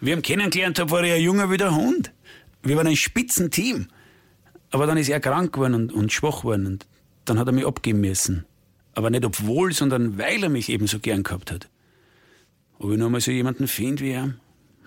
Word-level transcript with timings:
Ich 0.00 0.08
ihn 0.08 0.22
kennengelernt 0.22 0.78
habe, 0.78 0.90
war 0.90 1.04
er 1.04 1.16
ein 1.16 1.22
junger 1.22 1.50
wie 1.50 1.56
der 1.56 1.74
Hund. 1.74 2.12
Wir 2.62 2.76
waren 2.76 2.86
ein 2.86 2.96
Spitzenteam. 2.96 3.88
Aber 4.70 4.86
dann 4.86 4.96
ist 4.96 5.08
er 5.08 5.20
krank 5.20 5.52
geworden 5.52 5.74
und, 5.74 5.92
und 5.92 6.12
schwach 6.12 6.40
geworden 6.40 6.66
und 6.66 6.86
dann 7.24 7.38
hat 7.38 7.46
er 7.46 7.52
mich 7.52 7.66
abgeben 7.66 8.00
müssen. 8.00 8.46
Aber 8.94 9.10
nicht 9.10 9.24
obwohl, 9.24 9.72
sondern 9.72 10.18
weil 10.18 10.42
er 10.42 10.48
mich 10.48 10.68
eben 10.68 10.86
so 10.86 10.98
gern 10.98 11.22
gehabt 11.22 11.50
hat. 11.50 11.68
Ob 12.78 12.92
ich 12.92 12.98
noch 12.98 13.10
mal 13.10 13.20
so 13.20 13.30
jemanden 13.30 13.68
finde 13.68 14.04
wie 14.04 14.10
er? 14.10 14.34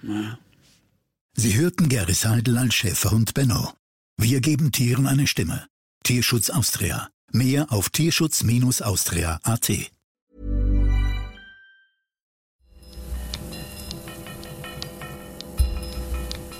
Na. 0.02 0.40
Sie 1.36 1.56
hörten 1.56 1.90
Gary 1.90 2.14
Seidel 2.14 2.58
als 2.58 2.76
Schäferhund 2.76 3.34
Benno. 3.34 3.74
Wir 4.18 4.42
geben 4.42 4.72
Tieren 4.72 5.08
eine 5.08 5.28
Stimme. 5.28 5.68
Tierschutz 6.04 6.50
Austria. 6.50 7.10
Mehr 7.32 7.72
auf 7.72 7.90
tierschutz-austria.at. 7.90 9.72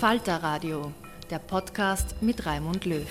Falter 0.04 0.44
Radio, 0.44 0.92
der 1.30 1.40
Podcast 1.40 2.22
mit 2.22 2.46
Raimund 2.46 2.84
Löw. 2.84 3.08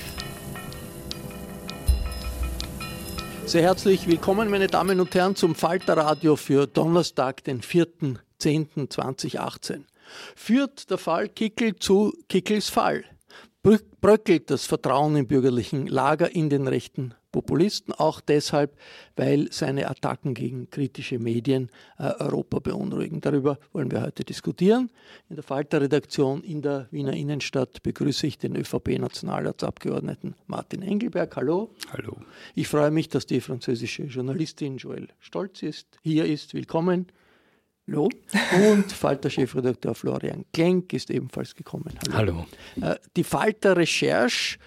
Sehr 3.46 3.62
herzlich 3.62 4.06
willkommen, 4.06 4.50
meine 4.50 4.66
Damen 4.66 5.00
und 5.00 5.14
Herren, 5.14 5.34
zum 5.34 5.54
Falter 5.54 5.96
Radio 5.96 6.36
für 6.36 6.66
Donnerstag, 6.66 7.44
den 7.44 7.62
4.10.2018. 7.62 9.84
Führt 10.36 10.90
der 10.90 10.98
Fall 10.98 11.30
Kickel 11.30 11.76
zu 11.76 12.12
Kickels 12.28 12.68
Fall? 12.68 13.04
bröckelt 13.62 14.50
das 14.50 14.66
Vertrauen 14.66 15.16
im 15.16 15.26
bürgerlichen 15.26 15.86
Lager 15.86 16.34
in 16.34 16.50
den 16.50 16.68
rechten 16.68 17.14
Populisten, 17.32 17.92
auch 17.94 18.20
deshalb, 18.20 18.76
weil 19.16 19.50
seine 19.50 19.90
Attacken 19.90 20.34
gegen 20.34 20.70
kritische 20.70 21.18
Medien 21.18 21.70
äh, 21.98 22.12
Europa 22.18 22.58
beunruhigen. 22.60 23.20
Darüber 23.20 23.58
wollen 23.72 23.90
wir 23.90 24.02
heute 24.02 24.22
diskutieren. 24.22 24.90
In 25.28 25.36
der 25.36 25.42
Falter-Redaktion 25.42 26.44
in 26.44 26.62
der 26.62 26.86
Wiener 26.90 27.14
Innenstadt 27.14 27.82
begrüße 27.82 28.26
ich 28.26 28.38
den 28.38 28.54
ÖVP-Nationalratsabgeordneten 28.54 30.34
Martin 30.46 30.82
Engelberg. 30.82 31.34
Hallo. 31.36 31.70
Hallo. 31.90 32.18
Ich 32.54 32.68
freue 32.68 32.90
mich, 32.90 33.08
dass 33.08 33.26
die 33.26 33.40
französische 33.40 34.04
Journalistin 34.04 34.76
Joël 34.76 35.08
Stolz 35.18 35.62
ist, 35.62 35.98
hier 36.02 36.26
ist. 36.26 36.54
Willkommen. 36.54 37.06
Hallo. 37.88 38.08
Und 38.70 38.92
Falter-Chefredakteur 38.92 39.94
Florian 39.94 40.44
Klenk 40.52 40.92
ist 40.92 41.10
ebenfalls 41.10 41.54
gekommen. 41.54 41.98
Hallo. 42.12 42.46
Hallo. 42.76 42.92
Äh, 42.92 42.96
die 43.16 43.24
Falter-Recherche 43.24 44.58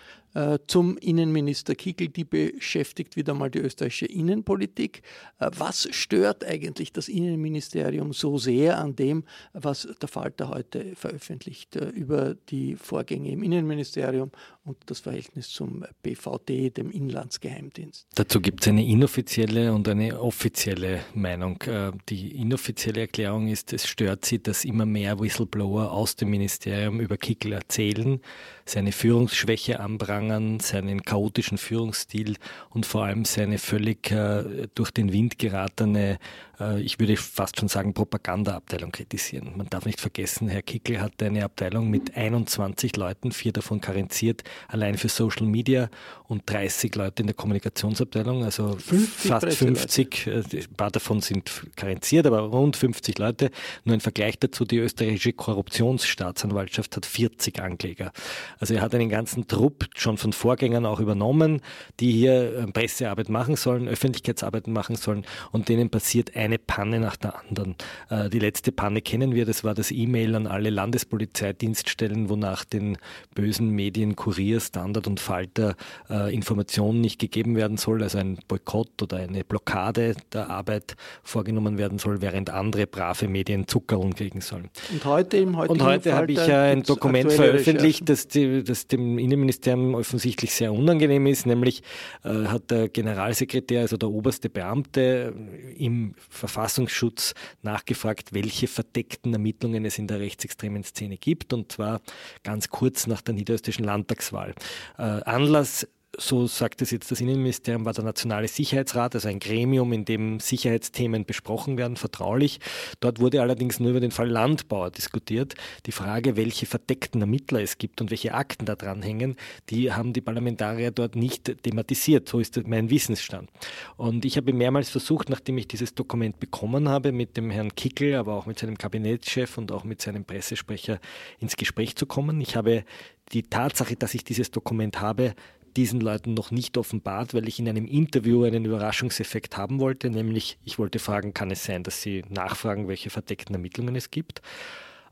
zum 0.68 0.98
Innenminister 0.98 1.76
Kickel, 1.76 2.10
die 2.10 2.26
beschäftigt 2.26 3.16
wieder 3.16 3.34
mal 3.34 3.50
die 3.50 3.60
österreichische 3.60 4.06
Innenpolitik. 4.06 5.02
Äh, 5.40 5.50
was 5.58 5.88
stört 5.92 6.44
eigentlich 6.44 6.92
das 6.92 7.08
Innenministerium 7.08 8.12
so 8.12 8.38
sehr 8.38 8.78
an 8.78 8.96
dem, 8.96 9.24
was 9.54 9.88
der 10.02 10.10
Falter 10.10 10.50
heute 10.50 10.96
veröffentlicht 10.96 11.76
äh, 11.76 11.90
über 11.90 12.36
die 12.50 12.76
Vorgänge 12.76 13.32
im 13.32 13.44
Innenministerium 13.44 14.32
und 14.66 14.78
das 14.88 15.00
Verhältnis 15.00 15.50
zum 15.50 15.86
BVD, 16.04 16.70
dem 16.70 16.92
Inlandsgeheimdienst? 16.92 18.08
Dazu 18.16 18.42
gibt 18.42 18.62
es 18.62 18.68
eine 18.68 18.86
inoffizielle 18.86 19.74
und 19.74 19.88
eine 19.88 20.20
offizielle 20.20 21.02
Meinung. 21.14 21.64
Die 22.10 22.36
inoffizielle 22.36 23.02
Erklärung 23.02 23.48
ist, 23.48 23.74
es 23.74 23.88
stört 23.88 24.26
sie, 24.26 24.42
dass 24.42 24.66
immer 24.66 24.86
mehr 24.86 25.20
Whistleblower 25.20 25.92
aus 25.92 26.16
dem 26.16 26.32
Ministerium 26.32 27.00
über 27.00 27.18
Kickel 27.18 27.54
erzählen, 27.54 28.20
seine 28.66 28.92
Führungsschwäche 28.92 29.80
anbringen 29.80 30.25
anprangern, 30.26 30.60
seinen 30.60 31.04
chaotischen 31.04 31.58
Führungsstil 31.58 32.36
und 32.70 32.86
vor 32.86 33.06
allem 33.06 33.26
seine 33.26 33.58
völlig 33.58 34.12
äh, 34.12 34.68
durch 34.76 34.92
den 34.92 35.12
Wind 35.12 35.38
geratene, 35.38 36.18
äh, 36.60 36.82
ich 36.82 37.00
würde 37.00 37.18
fast 37.18 37.60
schon 37.60 37.68
sagen, 37.68 37.94
Propagandaabteilung 37.94 38.92
kritisieren. 38.92 39.54
Man 39.56 39.68
darf 39.68 39.86
nicht 39.86 40.02
vergessen, 40.02 40.48
Herr 40.48 40.62
Kickel 40.62 41.02
hat 41.02 41.22
eine 41.22 41.44
Abteilung 41.44 41.90
mit 41.90 42.16
21 42.16 42.96
Leuten, 42.96 43.32
vier 43.32 43.52
davon 43.52 43.82
karenziert, 43.82 44.44
allein 44.68 44.98
für 44.98 45.10
Social 45.10 45.46
Media 45.46 45.90
und 46.28 46.44
30 46.46 46.96
Leute 46.96 47.24
in 47.24 47.28
der 47.28 47.36
Kommunikationsabteilung, 47.36 48.44
also 48.44 48.78
50 48.78 49.32
fast 49.32 49.54
50, 49.54 50.28
äh, 50.28 50.32
ein 50.32 50.76
paar 50.76 50.92
davon 50.92 51.22
sind 51.22 51.52
karenziert, 51.76 52.26
aber 52.26 52.40
rund 52.40 52.76
50 52.76 53.18
Leute. 53.18 53.52
Nur 53.84 53.94
ein 53.94 54.02
Vergleich 54.02 54.40
dazu, 54.40 54.66
die 54.66 54.78
österreichische 54.78 55.34
Korruptionsstaatsanwaltschaft 55.34 56.96
hat 56.96 57.06
40 57.06 57.60
Ankläger. 57.60 58.12
Also 58.60 58.74
er 58.74 58.82
hat 58.82 58.96
einen 58.96 59.10
ganzen 59.10 59.48
Trupp 59.48 59.86
schon 59.96 60.15
schon 60.16 60.18
von 60.18 60.34
Vorgängern 60.34 60.86
auch 60.86 61.00
übernommen, 61.00 61.62
die 62.00 62.12
hier 62.12 62.58
äh, 62.58 62.68
Pressearbeit 62.72 63.30
machen 63.30 63.56
sollen, 63.56 63.88
Öffentlichkeitsarbeiten 63.88 64.74
machen 64.74 64.96
sollen 64.96 65.26
und 65.52 65.70
denen 65.70 65.90
passiert 65.90 66.36
eine 66.36 66.58
Panne 66.58 67.00
nach 67.00 67.16
der 67.16 67.40
anderen. 67.40 67.76
Äh, 68.10 68.30
die 68.30 68.40
letzte 68.40 68.72
Panne 68.72 69.02
kennen 69.02 69.34
wir, 69.36 69.46
das 69.46 69.64
war 69.64 69.74
das 69.74 69.92
E-Mail 69.92 70.36
an 70.36 70.48
alle 70.48 70.70
Landespolizeidienststellen, 70.70 72.30
wonach 72.30 72.66
den 72.66 72.98
bösen 73.34 73.70
Medien 73.70 74.16
Kurier, 74.16 74.60
Standard 74.60 75.08
und 75.08 75.20
Falter 75.20 75.76
äh, 76.10 76.34
Informationen 76.34 77.02
nicht 77.02 77.20
gegeben 77.20 77.56
werden 77.56 77.78
soll, 77.78 78.02
also 78.04 78.18
ein 78.18 78.40
Boykott 78.48 79.02
oder 79.02 79.18
eine 79.18 79.44
Blockade 79.44 80.16
der 80.34 80.50
Arbeit 80.50 80.96
vorgenommen 81.24 81.78
werden 81.78 82.00
soll, 82.00 82.22
während 82.22 82.50
andere 82.50 82.88
brave 82.88 83.28
Medien 83.28 83.68
Zuckerung 83.68 84.14
kriegen 84.14 84.42
sollen. 84.42 84.70
Und 84.92 85.06
heute 85.06 85.38
im 85.38 85.56
Und 85.56 85.84
heute 85.84 86.14
habe 86.14 86.32
ich 86.32 86.40
ein 86.40 86.84
Dokument 86.84 87.32
veröffentlicht, 87.32 88.08
das, 88.10 88.28
das 88.28 88.88
dem 88.88 89.18
Innenministerium 89.18 89.96
offensichtlich 90.06 90.54
sehr 90.54 90.72
unangenehm 90.72 91.26
ist, 91.26 91.46
nämlich 91.46 91.82
äh, 92.24 92.46
hat 92.46 92.70
der 92.70 92.90
Generalsekretär, 92.90 93.82
also 93.82 93.98
der 93.98 94.10
oberste 94.10 94.50
Beamte 94.50 95.34
im 95.78 96.14
Verfassungsschutz 96.30 97.34
nachgefragt, 97.64 98.34
welche 98.34 98.68
verdeckten 98.68 99.34
Ermittlungen 99.34 99.84
es 99.84 99.98
in 99.98 100.08
der 100.08 100.20
rechtsextremen 100.20 100.84
Szene 100.84 101.18
gibt, 101.18 101.54
und 101.54 101.72
zwar 101.72 102.02
ganz 102.44 102.70
kurz 102.70 103.08
nach 103.08 103.22
der 103.22 103.34
niederösterreichischen 103.34 103.86
Landtagswahl. 103.86 104.54
Äh, 104.98 105.02
Anlass 105.02 105.88
so 106.18 106.48
sagt 106.48 106.82
es 106.82 106.92
jetzt 106.92 107.12
das 107.12 107.22
Innenministerium, 107.22 107.86
war 107.86 107.94
der 107.94 108.04
Nationale 108.04 108.48
Sicherheitsrat, 108.48 109.16
also 109.16 109.28
ein 109.28 109.40
Gremium, 109.40 109.94
in 109.94 110.06
dem 110.06 110.40
Sicherheitsthemen 110.40 111.26
besprochen 111.26 111.78
werden, 111.78 111.98
vertraulich. 111.98 112.60
Dort 113.00 113.20
wurde 113.20 113.42
allerdings 113.42 113.80
nur 113.80 113.92
über 113.92 114.00
den 114.00 114.12
Fall 114.12 114.30
Landbauer 114.30 114.92
diskutiert. 114.92 115.56
Die 115.86 115.92
Frage, 115.92 116.36
welche 116.36 116.66
verdeckten 116.66 117.22
Ermittler 117.22 117.62
es 117.62 117.78
gibt 117.78 118.02
und 118.02 118.12
welche 118.12 118.34
Akten 118.34 118.66
da 118.66 118.76
dranhängen, 118.76 119.36
die 119.70 119.92
haben 119.92 120.14
die 120.14 120.22
Parlamentarier 120.22 120.92
dort 120.92 121.16
nicht 121.16 121.64
thematisiert. 121.64 122.28
So 122.30 122.40
ist 122.40 122.56
mein 122.68 122.90
Wissensstand. 122.90 123.50
Und 123.98 124.26
ich 124.26 124.38
habe 124.38 124.54
mehrmals 124.54 124.90
versucht, 124.90 125.30
nachdem 125.30 125.58
ich 125.58 125.68
dieses 125.68 125.96
Dokument 125.96 126.40
bekommen 126.40 126.90
habe, 126.90 127.12
mit 127.12 127.38
dem 127.38 127.50
Herrn 127.50 127.76
Kickel, 127.76 128.16
aber 128.16 128.36
auch 128.36 128.46
mit 128.46 128.60
seinem 128.60 128.78
Kabinettschef 128.78 129.58
und 129.58 129.72
auch 129.72 129.84
mit 129.84 130.02
seinem 130.02 130.26
Pressesprecher 130.26 131.00
ins 131.40 131.56
Gespräch 131.56 131.96
zu 131.96 132.06
kommen. 132.06 132.40
Ich 132.42 132.56
habe 132.56 132.84
die 133.32 133.44
Tatsache, 133.44 133.96
dass 133.96 134.14
ich 134.14 134.24
dieses 134.24 134.52
Dokument 134.52 135.02
habe, 135.02 135.34
diesen 135.78 136.00
Leuten 136.00 136.34
noch 136.34 136.52
nicht 136.52 136.78
offenbart, 136.78 137.34
weil 137.34 137.48
ich 137.48 137.60
in 137.60 137.68
einem 137.68 137.86
Interview 137.86 138.44
einen 138.44 138.66
Überraschungseffekt 138.66 139.58
haben 139.58 139.80
wollte, 139.80 140.10
nämlich 140.10 140.58
ich 140.64 140.80
wollte 140.80 141.00
fragen, 141.00 141.34
kann 141.34 141.52
es 141.52 141.66
sein, 141.66 141.84
dass 141.84 142.02
Sie 142.02 142.24
nachfragen, 142.30 142.88
welche 142.88 143.10
verdeckten 143.10 143.56
Ermittlungen 143.56 143.96
es 143.96 144.12
gibt 144.12 144.42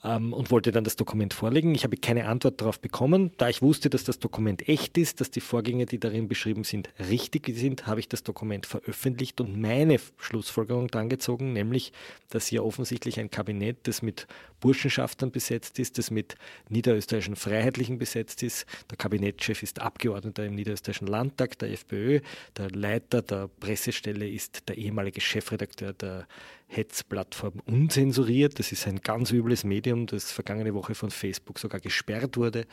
ähm, 0.04 0.34
und 0.34 0.52
wollte 0.52 0.72
dann 0.72 0.84
das 0.84 0.96
Dokument 0.96 1.34
vorlegen. 1.34 1.74
Ich 1.76 1.84
habe 1.84 1.98
keine 1.98 2.28
Antwort 2.28 2.60
darauf 2.62 2.80
bekommen. 2.80 3.32
Da 3.38 3.50
ich 3.50 3.62
wusste, 3.62 3.90
dass 3.90 4.04
das 4.04 4.20
Dokument 4.20 4.68
echt 4.68 4.98
ist, 4.98 5.22
dass 5.22 5.32
die 5.32 5.42
Vorgänge, 5.42 5.86
die 5.86 6.00
darin 6.00 6.28
beschrieben 6.28 6.64
sind, 6.64 6.90
richtig 7.10 7.50
sind, 7.56 7.88
habe 7.88 8.00
ich 8.00 8.10
das 8.10 8.24
Dokument 8.24 8.66
veröffentlicht 8.66 9.40
und 9.42 9.60
meine 9.60 10.00
Schlussfolgerung 10.18 10.88
dran 10.88 11.10
gezogen, 11.10 11.54
nämlich, 11.54 11.94
dass 12.30 12.48
hier 12.48 12.64
offensichtlich 12.64 13.20
ein 13.20 13.30
Kabinett, 13.30 13.78
das 13.84 14.02
mit 14.02 14.28
Burschenschaftern 14.60 15.32
besetzt 15.32 15.80
ist, 15.80 15.98
das 15.98 16.12
mit 16.12 16.36
niederösterreichischen 16.70 17.36
Freiheitlichen 17.36 17.98
besetzt 17.98 18.44
ist. 18.44 18.66
Der 18.90 18.98
Kabinettschef 18.98 19.64
ist 19.64 19.80
Abgeordneter 19.80 20.46
im 20.46 20.56
Niederösterreichischen 20.56 21.08
Landtag, 21.08 21.60
der 21.60 21.72
FPÖ. 21.72 22.22
Der 22.58 22.70
Leiter 22.70 23.22
der 23.22 23.50
Pressestelle 23.60 24.28
ist 24.28 24.68
der 24.70 24.78
ehemalige 24.78 25.22
Chefredakteur 25.22 25.94
der 25.94 26.28
Hetzplattform 26.76 27.62
unzensuriert. 27.66 28.60
Das 28.60 28.72
ist 28.72 28.88
ein 28.88 29.02
ganz 29.02 29.32
übles 29.32 29.64
Medium, 29.64 30.06
das 30.06 30.32
vergangene 30.32 30.74
Woche 30.74 30.96
von 30.96 31.12
Facebook 31.12 31.60
sogar 31.60 31.80
gesperrt 31.80 32.38
wurde. 32.38 32.66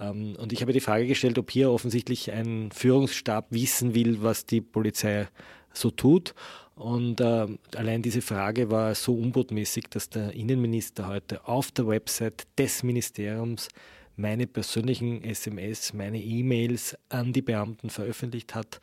Ähm, 0.00 0.36
und 0.36 0.52
ich 0.52 0.62
habe 0.62 0.72
die 0.72 0.80
Frage 0.80 1.06
gestellt, 1.06 1.38
ob 1.38 1.50
hier 1.50 1.70
offensichtlich 1.70 2.32
ein 2.32 2.70
Führungsstab 2.72 3.46
wissen 3.50 3.94
will, 3.94 4.22
was 4.22 4.46
die 4.46 4.60
Polizei 4.60 5.28
so 5.72 5.90
tut. 5.90 6.34
Und 6.74 7.20
äh, 7.20 7.46
allein 7.76 8.02
diese 8.02 8.22
Frage 8.22 8.70
war 8.70 8.94
so 8.94 9.14
unbotmäßig, 9.14 9.84
dass 9.90 10.08
der 10.08 10.32
Innenminister 10.32 11.06
heute 11.06 11.46
auf 11.46 11.70
der 11.70 11.86
Website 11.86 12.46
des 12.58 12.82
Ministeriums 12.82 13.68
meine 14.16 14.46
persönlichen 14.46 15.22
SMS, 15.24 15.92
meine 15.92 16.20
E-Mails 16.20 16.96
an 17.08 17.32
die 17.32 17.42
Beamten 17.42 17.90
veröffentlicht 17.90 18.54
hat, 18.54 18.80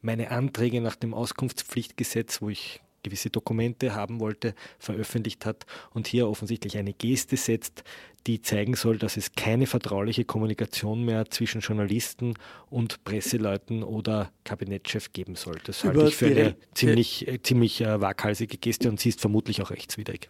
meine 0.00 0.30
Anträge 0.30 0.80
nach 0.80 0.96
dem 0.96 1.14
Auskunftspflichtgesetz, 1.14 2.42
wo 2.42 2.48
ich 2.48 2.80
gewisse 3.02 3.30
Dokumente 3.30 3.94
haben 3.94 4.20
wollte, 4.20 4.54
veröffentlicht 4.78 5.46
hat 5.46 5.66
und 5.90 6.06
hier 6.06 6.28
offensichtlich 6.28 6.78
eine 6.78 6.92
Geste 6.92 7.36
setzt, 7.36 7.84
die 8.26 8.40
zeigen 8.40 8.74
soll, 8.74 8.98
dass 8.98 9.16
es 9.16 9.32
keine 9.34 9.66
vertrauliche 9.66 10.24
Kommunikation 10.24 11.04
mehr 11.04 11.30
zwischen 11.30 11.60
Journalisten 11.60 12.34
und 12.70 13.02
Presseleuten 13.04 13.82
oder 13.82 14.30
Kabinettschef 14.44 15.12
geben 15.12 15.34
soll. 15.34 15.58
Das 15.64 15.84
halte 15.84 16.04
ich 16.06 16.16
für 16.16 16.26
eine 16.26 16.56
ziemlich, 16.74 17.26
äh, 17.26 17.42
ziemlich 17.42 17.80
äh, 17.80 18.00
waghalsige 18.00 18.58
Geste 18.58 18.88
und 18.88 19.00
sie 19.00 19.08
ist 19.08 19.20
vermutlich 19.20 19.60
auch 19.62 19.70
rechtswidrig. 19.70 20.28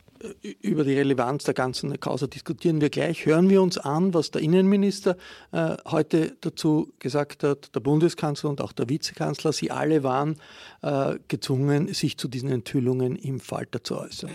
über 0.60 0.84
die 0.84 0.94
Relevanz 0.94 1.44
der 1.44 1.54
ganzen 1.54 1.98
Causa 2.00 2.26
diskutieren 2.26 2.80
wir 2.80 2.90
gleich. 2.90 3.26
Hören 3.26 3.50
wir 3.50 3.60
uns 3.60 3.76
an, 3.76 4.14
was 4.14 4.30
der 4.30 4.42
Innenminister 4.42 5.16
äh, 5.52 5.76
heute 5.86 6.36
dazu 6.40 6.92
gesagt 6.98 7.44
hat, 7.44 7.74
der 7.74 7.80
Bundeskanzler 7.80 8.50
und 8.50 8.60
auch 8.60 8.72
der 8.72 8.88
Vizekanzler. 8.88 9.52
Sie 9.52 9.70
alle 9.70 10.02
waren 10.02 10.36
äh, 10.82 11.16
gezwungen, 11.28 11.92
sich 11.92 12.16
zu 12.16 12.28
diesen 12.28 12.50
Enthüllungen 12.50 13.16
im 13.16 13.40
Falter 13.40 13.84
zu 13.84 13.98
äußern. 13.98 14.30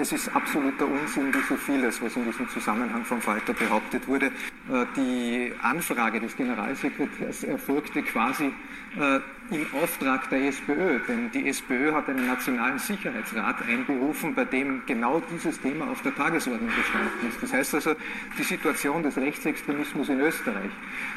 Es 0.00 0.12
ist 0.12 0.34
absoluter 0.34 0.86
Unsinn, 0.86 1.34
wie 1.34 1.46
so 1.46 1.54
vieles, 1.54 2.00
was 2.00 2.16
in 2.16 2.24
diesem 2.24 2.48
Zusammenhang 2.48 2.69
vom 3.04 3.20
Falter 3.20 3.52
behauptet 3.52 4.06
wurde. 4.08 4.26
Äh, 4.26 4.86
die 4.96 5.52
Anfrage 5.62 6.20
des 6.20 6.36
Generalsekretärs 6.36 7.44
erfolgte 7.44 8.02
quasi 8.02 8.52
äh, 8.98 9.20
im 9.50 9.66
Auftrag 9.74 10.30
der 10.30 10.48
SPÖ, 10.48 11.00
denn 11.08 11.30
die 11.32 11.48
SPÖ 11.48 11.92
hat 11.92 12.08
einen 12.08 12.26
Nationalen 12.26 12.78
Sicherheitsrat 12.78 13.56
einberufen, 13.66 14.34
bei 14.34 14.44
dem 14.44 14.82
genau 14.86 15.20
dieses 15.32 15.60
Thema 15.60 15.90
auf 15.90 16.02
der 16.02 16.14
Tagesordnung 16.14 16.70
gestanden 16.74 17.28
ist. 17.28 17.42
Das 17.42 17.52
heißt 17.52 17.74
also 17.74 17.94
die 18.38 18.42
Situation 18.42 19.02
des 19.02 19.16
Rechtsextremismus 19.16 20.08
in 20.08 20.20
Österreich. 20.20 20.70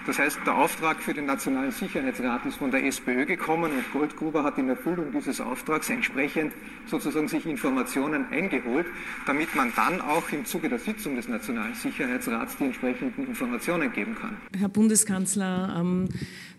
Das 0.08 0.20
heißt, 0.20 0.40
der 0.46 0.56
Auftrag 0.56 1.02
für 1.02 1.14
den 1.14 1.26
Nationalen 1.26 1.72
Sicherheitsrat 1.72 2.46
ist 2.46 2.58
von 2.58 2.72
der 2.72 2.84
SPÖ 2.86 3.26
gekommen 3.26 3.72
und 3.72 3.92
Goldgruber 3.94 4.44
hat 4.44 4.58
in 4.58 4.70
Erfüllung 4.70 5.12
dieses 5.12 5.40
Auftrags 5.40 5.90
entsprechend 5.90 6.54
sozusagen 6.88 7.28
sich 7.28 7.46
Informationen 7.46 8.26
eingeholt, 8.32 8.88
damit 9.26 9.54
man 9.56 9.72
dann 9.76 10.02
auch 10.02 10.30
im 10.32 10.46
Zuge 10.46 10.70
der 10.70 10.80
Sitzung 10.80 11.16
des 11.16 11.28
Nationalen 11.28 11.76
Sicherheitsrats 11.76 12.58
die 12.58 12.66
entsprechenden 12.66 13.28
Informationen 13.28 13.92
geben 13.94 14.16
kann. 14.20 14.38
Herr 14.58 14.70
Bundeskanzler, 14.70 15.76
ähm, 15.80 16.10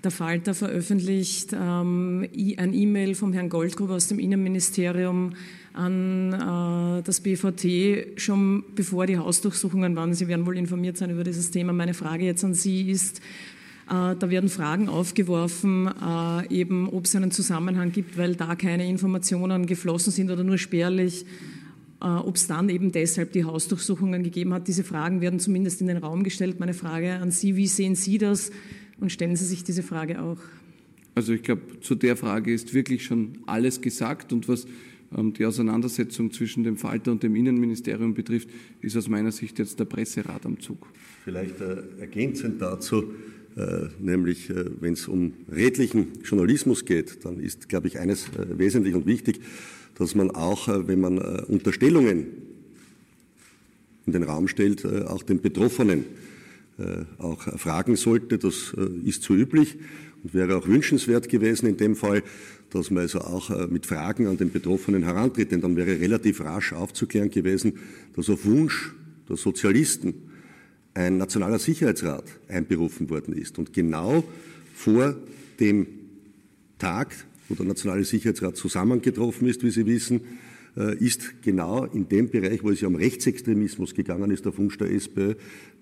der 0.05 0.11
Falter 0.11 0.55
veröffentlicht 0.55 1.53
ähm, 1.53 2.29
ein 2.57 2.75
E-Mail 2.75 3.15
vom 3.15 3.33
Herrn 3.33 3.49
Goldgruber 3.49 3.95
aus 3.95 4.09
dem 4.09 4.19
Innenministerium 4.19 5.33
an 5.73 6.33
äh, 6.33 7.03
das 7.03 7.21
BVT 7.21 8.21
schon 8.21 8.65
bevor 8.75 9.07
die 9.07 9.19
Hausdurchsuchungen 9.19 9.97
waren. 9.97 10.15
Sie 10.15 10.29
werden 10.29 10.47
wohl 10.47 10.57
informiert 10.57 10.97
sein 10.97 11.11
über 11.11 11.25
dieses 11.25 11.51
Thema. 11.51 11.73
Meine 11.73 11.95
Frage 11.95 12.25
jetzt 12.25 12.45
an 12.45 12.55
Sie 12.55 12.91
ist, 12.91 13.19
äh, 13.89 14.15
da 14.17 14.31
werden 14.31 14.49
Fragen 14.49 14.89
aufgeworfen, 14.89 15.89
äh, 15.89 16.55
eben 16.55 16.89
ob 16.89 17.07
es 17.07 17.17
einen 17.17 17.31
Zusammenhang 17.31 17.93
gibt, 17.93 18.17
weil 18.17 18.37
da 18.37 18.55
keine 18.55 18.89
Informationen 18.89 19.67
geflossen 19.67 20.13
sind 20.13 20.31
oder 20.31 20.45
nur 20.45 20.59
spärlich 20.59 21.27
äh, 22.05 22.07
ob 22.07 22.37
es 22.37 22.47
dann 22.47 22.69
eben 22.69 22.93
deshalb 22.93 23.33
die 23.33 23.45
Hausdurchsuchungen 23.45 24.23
gegeben 24.23 24.53
hat. 24.53 24.69
Diese 24.69 24.85
Fragen 24.85 25.23
werden 25.23 25.41
zumindest 25.41 25.81
in 25.81 25.87
den 25.87 25.97
Raum 25.97 26.23
gestellt. 26.23 26.61
Meine 26.61 26.75
Frage 26.75 27.15
an 27.15 27.31
Sie, 27.31 27.57
wie 27.57 27.67
sehen 27.67 27.95
Sie 27.95 28.19
das 28.19 28.51
und 29.01 29.11
stellen 29.11 29.37
Sie 29.37 29.45
sich 29.45 29.65
diese 29.65 29.83
Frage 29.83 30.23
auch? 30.23 30.39
Also 31.15 31.33
ich 31.33 31.43
glaube, 31.43 31.81
zu 31.81 31.95
der 31.95 32.17
Frage 32.17 32.53
ist 32.53 32.75
wirklich 32.75 33.05
schon 33.05 33.39
alles 33.47 33.81
gesagt 33.81 34.33
und 34.33 34.49
was 34.49 34.67
ähm, 35.17 35.33
die 35.33 35.45
Auseinandersetzung 35.47 36.33
zwischen 36.33 36.65
dem 36.65 36.77
Falter 36.77 37.13
und 37.13 37.23
dem 37.23 37.37
Innenministerium 37.37 38.15
betrifft, 38.15 38.49
ist 38.81 38.97
aus 38.97 39.09
meiner 39.09 39.33
Sicht 39.33 39.59
jetzt 39.59 39.79
der 39.79 39.85
Presserat 39.85 40.45
am 40.45 40.59
Zug. 40.61 40.87
Vielleicht 41.25 41.61
äh, 41.61 41.83
ergänzend 42.01 42.61
dazu, 42.61 43.13
äh, 43.57 43.89
nämlich 44.01 44.51
äh, 44.51 44.65
wenn 44.81 44.95
es 44.95 45.07
um 45.07 45.33
redlichen 45.51 46.09
Journalismus 46.25 46.85
geht, 46.85 47.25
dann 47.25 47.39
ist, 47.39 47.69
glaube 47.69 47.87
ich, 47.87 47.99
eines 47.99 48.31
wesentlich 48.57 48.95
und 48.95 49.07
wichtig, 49.07 49.41
dass 49.97 50.17
man 50.17 50.33
auch, 50.33 50.67
wenn 50.89 51.01
man 51.01 51.19
Unterstellungen 51.19 52.27
in 54.07 54.13
den 54.13 54.25
Raum 54.25 54.49
stellt, 54.49 54.85
auch 54.85 55.23
den 55.23 55.41
Betroffenen 55.41 56.05
auch 57.19 57.43
fragen 57.59 57.97
sollte. 57.97 58.39
Das 58.39 58.75
ist 59.05 59.23
so 59.23 59.35
üblich 59.35 59.77
und 60.25 60.35
wäre 60.35 60.57
auch 60.57 60.67
wünschenswert 60.67 61.29
gewesen 61.29 61.67
in 61.67 61.77
dem 61.77 61.95
Fall, 61.95 62.23
dass 62.71 62.91
man 62.91 63.03
also 63.03 63.21
auch 63.21 63.51
äh, 63.51 63.69
mit 63.69 63.87
Fragen 63.87 64.27
an 64.27 64.37
den 64.37 64.51
Betroffenen 64.51 65.05
herantritt, 65.05 65.53
denn 65.53 65.61
dann 65.61 65.77
wäre 65.77 66.01
relativ 66.01 66.41
rasch 66.41 66.73
aufzuklären 66.73 67.31
gewesen, 67.31 67.75
dass 68.17 68.29
auf 68.29 68.45
Wunsch 68.45 68.93
der 69.29 69.37
Sozialisten 69.37 70.15
ein 70.95 71.19
nationaler 71.19 71.59
Sicherheitsrat 71.59 72.25
einberufen 72.49 73.11
worden 73.11 73.35
ist. 73.35 73.59
Und 73.59 73.73
genau 73.73 74.25
vor 74.75 75.15
dem 75.61 75.87
Tag, 76.79 77.15
wo 77.49 77.55
der 77.55 77.67
Nationale 77.67 78.05
Sicherheitsrat 78.05 78.57
zusammengetroffen 78.57 79.47
ist, 79.47 79.63
wie 79.63 79.71
Sie 79.71 79.87
wissen, 79.87 80.21
äh, 80.21 80.23
ist 80.75 81.43
genau 81.43 81.85
in 81.85 82.09
dem 82.09 82.31
Bereich, 82.31 82.65
wo 82.65 82.71
es 82.71 82.81
ja 82.81 82.89
um 82.89 82.97
Rechtsextremismus 82.97 83.95
gegangen 83.95 84.33
ist, 84.33 84.45
auf 84.47 84.59
Wunsch 84.59 84.77
der 84.77 84.91
SPÖ, 84.91 85.35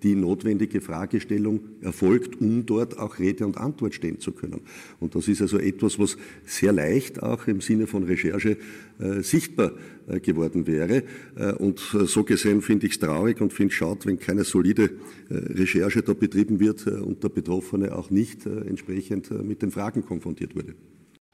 die 0.03 0.15
notwendige 0.15 0.81
Fragestellung 0.81 1.61
erfolgt, 1.81 2.39
um 2.39 2.65
dort 2.65 2.99
auch 2.99 3.19
Rede 3.19 3.45
und 3.45 3.57
Antwort 3.57 3.95
stehen 3.95 4.19
zu 4.19 4.33
können. 4.33 4.61
Und 4.99 5.15
das 5.15 5.27
ist 5.27 5.41
also 5.41 5.57
etwas, 5.57 5.97
was 5.97 6.17
sehr 6.45 6.73
leicht 6.73 7.23
auch 7.23 7.47
im 7.47 7.61
Sinne 7.61 7.87
von 7.87 8.03
Recherche 8.03 8.57
äh, 8.99 9.21
sichtbar 9.21 9.71
äh, 10.07 10.19
geworden 10.19 10.67
wäre. 10.67 11.03
Äh, 11.35 11.53
und 11.53 11.79
äh, 11.93 12.05
so 12.05 12.23
gesehen 12.23 12.61
finde 12.61 12.85
ich 12.85 12.93
es 12.93 12.99
traurig 12.99 13.41
und 13.41 13.53
finde 13.53 13.71
es 13.71 13.75
schade, 13.75 14.01
wenn 14.05 14.19
keine 14.19 14.43
solide 14.43 14.91
äh, 15.29 15.35
Recherche 15.35 16.01
da 16.03 16.13
betrieben 16.13 16.59
wird 16.59 16.85
und 16.85 17.23
der 17.23 17.29
Betroffene 17.29 17.95
auch 17.95 18.09
nicht 18.09 18.45
entsprechend 18.45 19.31
mit 19.43 19.61
den 19.61 19.71
Fragen 19.71 20.05
konfrontiert 20.05 20.55
wurde. 20.55 20.75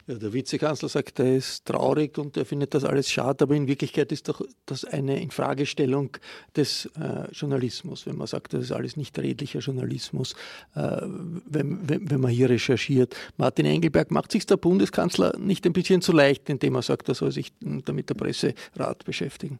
Ja, 0.09 0.15
der 0.15 0.33
Vizekanzler 0.33 0.89
sagt, 0.89 1.19
er 1.19 1.35
ist 1.35 1.65
traurig 1.65 2.17
und 2.17 2.35
er 2.35 2.43
findet 2.43 2.73
das 2.73 2.83
alles 2.83 3.11
schade, 3.11 3.43
aber 3.43 3.53
in 3.53 3.67
Wirklichkeit 3.67 4.11
ist 4.11 4.27
doch 4.27 4.41
das 4.65 4.83
eine 4.83 5.21
Infragestellung 5.21 6.17
des 6.55 6.87
äh, 6.99 7.31
Journalismus, 7.31 8.07
wenn 8.07 8.17
man 8.17 8.25
sagt, 8.25 8.55
das 8.55 8.63
ist 8.63 8.71
alles 8.71 8.97
nicht 8.97 9.19
redlicher 9.19 9.59
Journalismus, 9.59 10.33
äh, 10.73 11.01
wenn, 11.45 11.87
wenn, 11.87 12.09
wenn, 12.09 12.21
man 12.21 12.31
hier 12.31 12.49
recherchiert. 12.49 13.15
Martin 13.37 13.67
Engelberg, 13.67 14.09
macht 14.09 14.31
sich 14.31 14.47
der 14.47 14.57
Bundeskanzler 14.57 15.37
nicht 15.37 15.67
ein 15.67 15.73
bisschen 15.73 16.01
zu 16.01 16.11
leicht, 16.11 16.49
indem 16.49 16.73
er 16.73 16.81
sagt, 16.81 17.07
er 17.07 17.13
soll 17.13 17.31
sich 17.31 17.53
damit 17.59 18.09
der 18.09 18.15
Presserat 18.15 19.05
beschäftigen? 19.05 19.59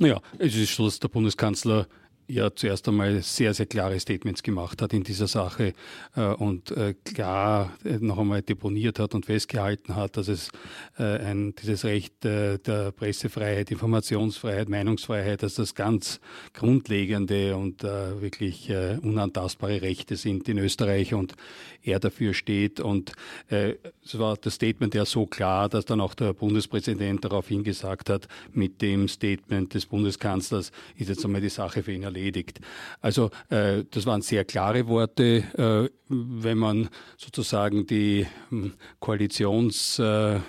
Naja, 0.00 0.20
es 0.38 0.56
ist 0.56 0.74
so, 0.74 0.86
dass 0.86 0.98
der 0.98 1.06
Bundeskanzler 1.06 1.86
ja 2.28 2.54
zuerst 2.54 2.88
einmal 2.88 3.22
sehr, 3.22 3.54
sehr 3.54 3.66
klare 3.66 3.98
Statements 3.98 4.42
gemacht 4.42 4.80
hat 4.82 4.92
in 4.92 5.02
dieser 5.02 5.26
Sache 5.26 5.74
äh, 6.16 6.20
und 6.20 6.70
äh, 6.70 6.94
klar 7.04 7.72
äh, 7.84 7.98
noch 7.98 8.18
einmal 8.18 8.42
deponiert 8.42 8.98
hat 8.98 9.14
und 9.14 9.26
festgehalten 9.26 9.96
hat, 9.96 10.16
dass 10.16 10.28
es 10.28 10.50
äh, 10.98 11.02
ein, 11.02 11.54
dieses 11.54 11.84
Recht 11.84 12.24
äh, 12.24 12.58
der 12.58 12.92
Pressefreiheit, 12.92 13.70
Informationsfreiheit, 13.70 14.68
Meinungsfreiheit, 14.68 15.42
dass 15.42 15.54
das 15.54 15.74
ganz 15.74 16.20
grundlegende 16.54 17.56
und 17.56 17.82
wirklich 17.82 18.70
unantastbare 18.70 19.82
Rechte 19.82 20.16
sind 20.16 20.48
in 20.48 20.58
Österreich 20.58 21.14
und 21.14 21.34
er 21.82 21.98
dafür 21.98 22.34
steht. 22.34 22.80
Und 22.80 23.12
es 23.48 24.18
war 24.18 24.36
das 24.36 24.54
Statement 24.54 24.94
ja 24.94 25.04
so 25.04 25.26
klar, 25.26 25.68
dass 25.68 25.84
dann 25.84 26.00
auch 26.00 26.14
der 26.14 26.32
Bundespräsident 26.32 27.24
darauf 27.24 27.48
hingesagt 27.48 28.10
hat, 28.10 28.28
mit 28.52 28.80
dem 28.82 29.08
Statement 29.08 29.74
des 29.74 29.86
Bundeskanzlers 29.86 30.72
ist 30.96 31.08
jetzt 31.08 31.24
einmal 31.24 31.40
die 31.40 31.48
Sache 31.48 31.82
für 31.82 31.92
ihn 31.92 32.04
erledigt. 32.12 32.60
Also 33.00 33.30
äh, 33.48 33.84
das 33.90 34.06
waren 34.06 34.22
sehr 34.22 34.44
klare 34.44 34.86
Worte. 34.86 35.44
Äh, 35.56 35.90
wenn 36.08 36.58
man 36.58 36.88
sozusagen 37.16 37.86
die 37.86 38.26
hm, 38.50 38.74
Koalitions 39.00 39.98
äh, 39.98 40.40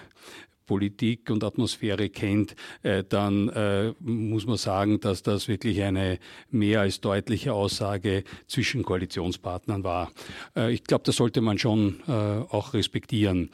Politik 0.66 1.30
und 1.30 1.44
Atmosphäre 1.44 2.10
kennt, 2.10 2.56
äh, 2.84 3.04
dann 3.08 3.50
äh, 3.50 3.94
muss 4.00 4.46
man 4.46 4.58
sagen, 4.58 5.00
dass 5.00 5.24
das 5.24 5.48
wirklich 5.48 5.82
eine 5.84 6.20
mehr 6.50 6.82
als 6.82 7.02
deutliche 7.02 7.54
Aussage 7.54 8.24
zwischen 8.48 8.84
Koalitionspartnern 8.84 9.84
war. 9.84 10.12
Äh, 10.56 10.74
ich 10.74 10.84
glaube, 10.84 11.04
das 11.06 11.18
sollte 11.18 11.42
man 11.42 11.58
schon 11.58 12.02
auch 12.04 12.74
respektieren. 12.74 13.50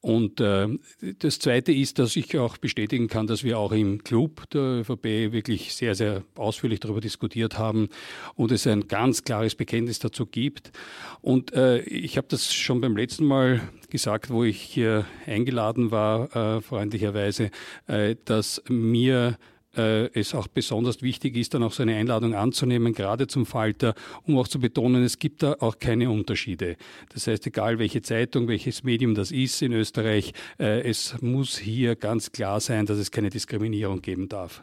Und 0.00 0.40
das 0.40 1.38
Zweite 1.38 1.72
ist, 1.72 1.98
dass 1.98 2.16
ich 2.16 2.36
auch 2.38 2.56
bestätigen 2.58 3.08
kann, 3.08 3.26
dass 3.26 3.44
wir 3.44 3.58
auch 3.58 3.72
im 3.72 4.02
Club 4.04 4.48
der 4.50 4.60
ÖVP 4.60 5.32
wirklich 5.32 5.74
sehr, 5.74 5.94
sehr 5.94 6.22
ausführlich 6.36 6.80
darüber 6.80 7.00
diskutiert 7.00 7.58
haben 7.58 7.88
und 8.34 8.52
es 8.52 8.66
ein 8.66 8.88
ganz 8.88 9.24
klares 9.24 9.54
Bekenntnis 9.54 9.98
dazu 9.98 10.26
gibt. 10.26 10.72
Und 11.20 11.52
ich 11.86 12.16
habe 12.16 12.26
das 12.28 12.52
schon 12.52 12.80
beim 12.80 12.96
letzten 12.96 13.24
Mal 13.24 13.60
gesagt, 13.90 14.30
wo 14.30 14.44
ich 14.44 14.60
hier 14.60 15.06
eingeladen 15.26 15.90
war, 15.90 16.53
freundlicherweise, 16.60 17.50
äh, 17.86 18.16
dass 18.24 18.62
mir 18.68 19.36
äh, 19.76 20.06
es 20.18 20.34
auch 20.34 20.48
besonders 20.48 21.02
wichtig 21.02 21.36
ist, 21.36 21.54
dann 21.54 21.62
auch 21.62 21.72
so 21.72 21.82
eine 21.82 21.96
Einladung 21.96 22.34
anzunehmen, 22.34 22.92
gerade 22.92 23.26
zum 23.26 23.46
Falter, 23.46 23.94
um 24.26 24.38
auch 24.38 24.48
zu 24.48 24.58
betonen, 24.58 25.02
es 25.02 25.18
gibt 25.18 25.42
da 25.42 25.56
auch 25.60 25.78
keine 25.78 26.10
Unterschiede. 26.10 26.76
Das 27.12 27.26
heißt, 27.26 27.46
egal 27.46 27.78
welche 27.78 28.02
Zeitung, 28.02 28.48
welches 28.48 28.82
Medium 28.84 29.14
das 29.14 29.30
ist 29.30 29.62
in 29.62 29.72
Österreich, 29.72 30.32
äh, 30.58 30.80
es 30.88 31.20
muss 31.20 31.58
hier 31.58 31.96
ganz 31.96 32.32
klar 32.32 32.60
sein, 32.60 32.86
dass 32.86 32.98
es 32.98 33.10
keine 33.10 33.30
Diskriminierung 33.30 34.02
geben 34.02 34.28
darf. 34.28 34.62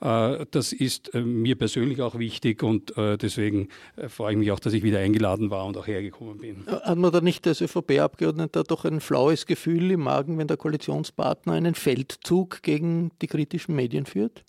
Äh, 0.00 0.46
das 0.50 0.72
ist 0.72 1.14
äh, 1.14 1.20
mir 1.20 1.56
persönlich 1.56 2.00
auch 2.00 2.18
wichtig 2.18 2.62
und 2.62 2.96
äh, 2.96 3.16
deswegen 3.18 3.68
äh, 3.96 4.08
freue 4.08 4.32
ich 4.32 4.38
mich 4.38 4.50
auch, 4.52 4.60
dass 4.60 4.72
ich 4.72 4.82
wieder 4.82 5.00
eingeladen 5.00 5.50
war 5.50 5.66
und 5.66 5.76
auch 5.76 5.86
hergekommen 5.86 6.38
bin. 6.38 6.66
Hat 6.66 6.98
man 6.98 7.12
da 7.12 7.20
nicht 7.20 7.46
als 7.46 7.60
ÖVP-Abgeordneter 7.60 8.64
doch 8.64 8.84
ein 8.84 9.00
flaues 9.00 9.46
Gefühl 9.46 9.90
im 9.90 10.00
Magen, 10.00 10.38
wenn 10.38 10.48
der 10.48 10.56
Koalitionspartner 10.56 11.52
einen 11.52 11.74
Feldzug 11.74 12.62
gegen 12.62 13.10
die 13.20 13.26
kritischen 13.26 13.74
Medien 13.74 14.06
führt? 14.06 14.45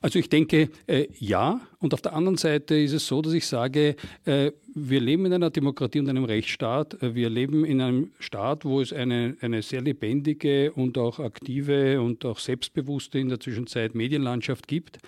Also 0.00 0.18
ich 0.18 0.28
denke, 0.28 0.70
äh, 0.86 1.06
ja. 1.18 1.60
Und 1.80 1.94
auf 1.94 2.02
der 2.02 2.12
anderen 2.14 2.36
Seite 2.36 2.76
ist 2.76 2.92
es 2.92 3.06
so, 3.06 3.22
dass 3.22 3.32
ich 3.32 3.46
sage, 3.46 3.96
äh, 4.24 4.52
wir 4.74 5.00
leben 5.00 5.26
in 5.26 5.32
einer 5.32 5.50
Demokratie 5.50 6.00
und 6.00 6.08
einem 6.08 6.24
Rechtsstaat. 6.24 6.96
Wir 7.00 7.30
leben 7.30 7.64
in 7.64 7.80
einem 7.80 8.10
Staat, 8.18 8.64
wo 8.64 8.80
es 8.80 8.92
eine, 8.92 9.36
eine 9.40 9.62
sehr 9.62 9.80
lebendige 9.80 10.72
und 10.72 10.98
auch 10.98 11.18
aktive 11.18 12.00
und 12.00 12.24
auch 12.24 12.38
selbstbewusste 12.38 13.18
in 13.18 13.28
der 13.28 13.40
Zwischenzeit 13.40 13.94
Medienlandschaft 13.94 14.68
gibt. 14.68 14.98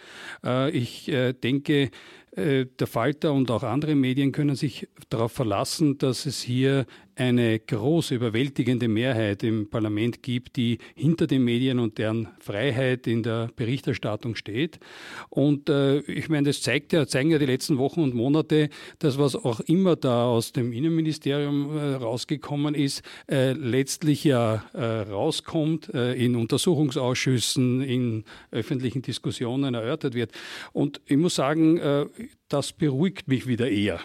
Äh, 0.45 0.71
ich 0.71 1.09
äh, 1.09 1.33
denke, 1.33 1.91
äh, 2.33 2.67
der 2.79 2.87
Falter 2.87 3.33
und 3.33 3.51
auch 3.51 3.65
andere 3.65 3.95
Medien 3.95 4.31
können 4.31 4.55
sich 4.55 4.89
darauf 5.09 5.33
verlassen, 5.33 5.99
dass 5.99 6.27
es 6.27 6.41
hier 6.41 6.87
eine 7.21 7.59
große, 7.59 8.15
überwältigende 8.15 8.89
Mehrheit 8.89 9.43
im 9.43 9.69
Parlament 9.69 10.23
gibt, 10.23 10.57
die 10.57 10.79
hinter 10.95 11.27
den 11.27 11.45
Medien 11.45 11.79
und 11.79 11.99
deren 11.99 12.29
Freiheit 12.39 13.07
in 13.07 13.23
der 13.23 13.51
Berichterstattung 13.55 14.37
steht. 14.37 14.81
Und 15.29 15.69
äh, 15.69 15.99
ich 15.99 16.31
meine, 16.31 16.47
das 16.49 16.63
zeigt 16.63 16.95
ja, 16.95 17.07
zeigen 17.07 17.31
ja 17.31 17.39
die 17.39 17.45
letzten 17.45 17.77
Wochen 17.77 18.01
und 18.01 18.15
Monate, 18.15 18.71
dass 19.01 19.19
was 19.19 19.37
auch 19.37 19.61
immer 19.61 19.97
da 19.97 20.25
aus 20.25 20.53
dem 20.53 20.73
Innenministerium 20.73 21.77
äh, 21.77 21.95
rausgekommen 21.97 22.75
ist, 22.75 23.03
äh, 23.31 23.53
letztlich 23.53 24.25
ja 24.25 24.65
äh, 24.73 24.83
rauskommt, 24.83 25.93
äh, 25.93 26.15
in 26.15 26.37
Untersuchungsausschüssen, 26.37 27.83
in 27.83 28.25
öffentlichen 28.51 29.03
Diskussionen 29.03 29.75
erörtert 29.75 30.15
wird. 30.15 30.33
Und 30.73 31.03
ich 31.05 31.19
muss 31.19 31.35
sagen, 31.35 31.77
äh, 31.77 32.07
das 32.49 32.73
beruhigt 32.73 33.29
mich 33.29 33.47
wieder 33.47 33.69
eher. 33.69 34.01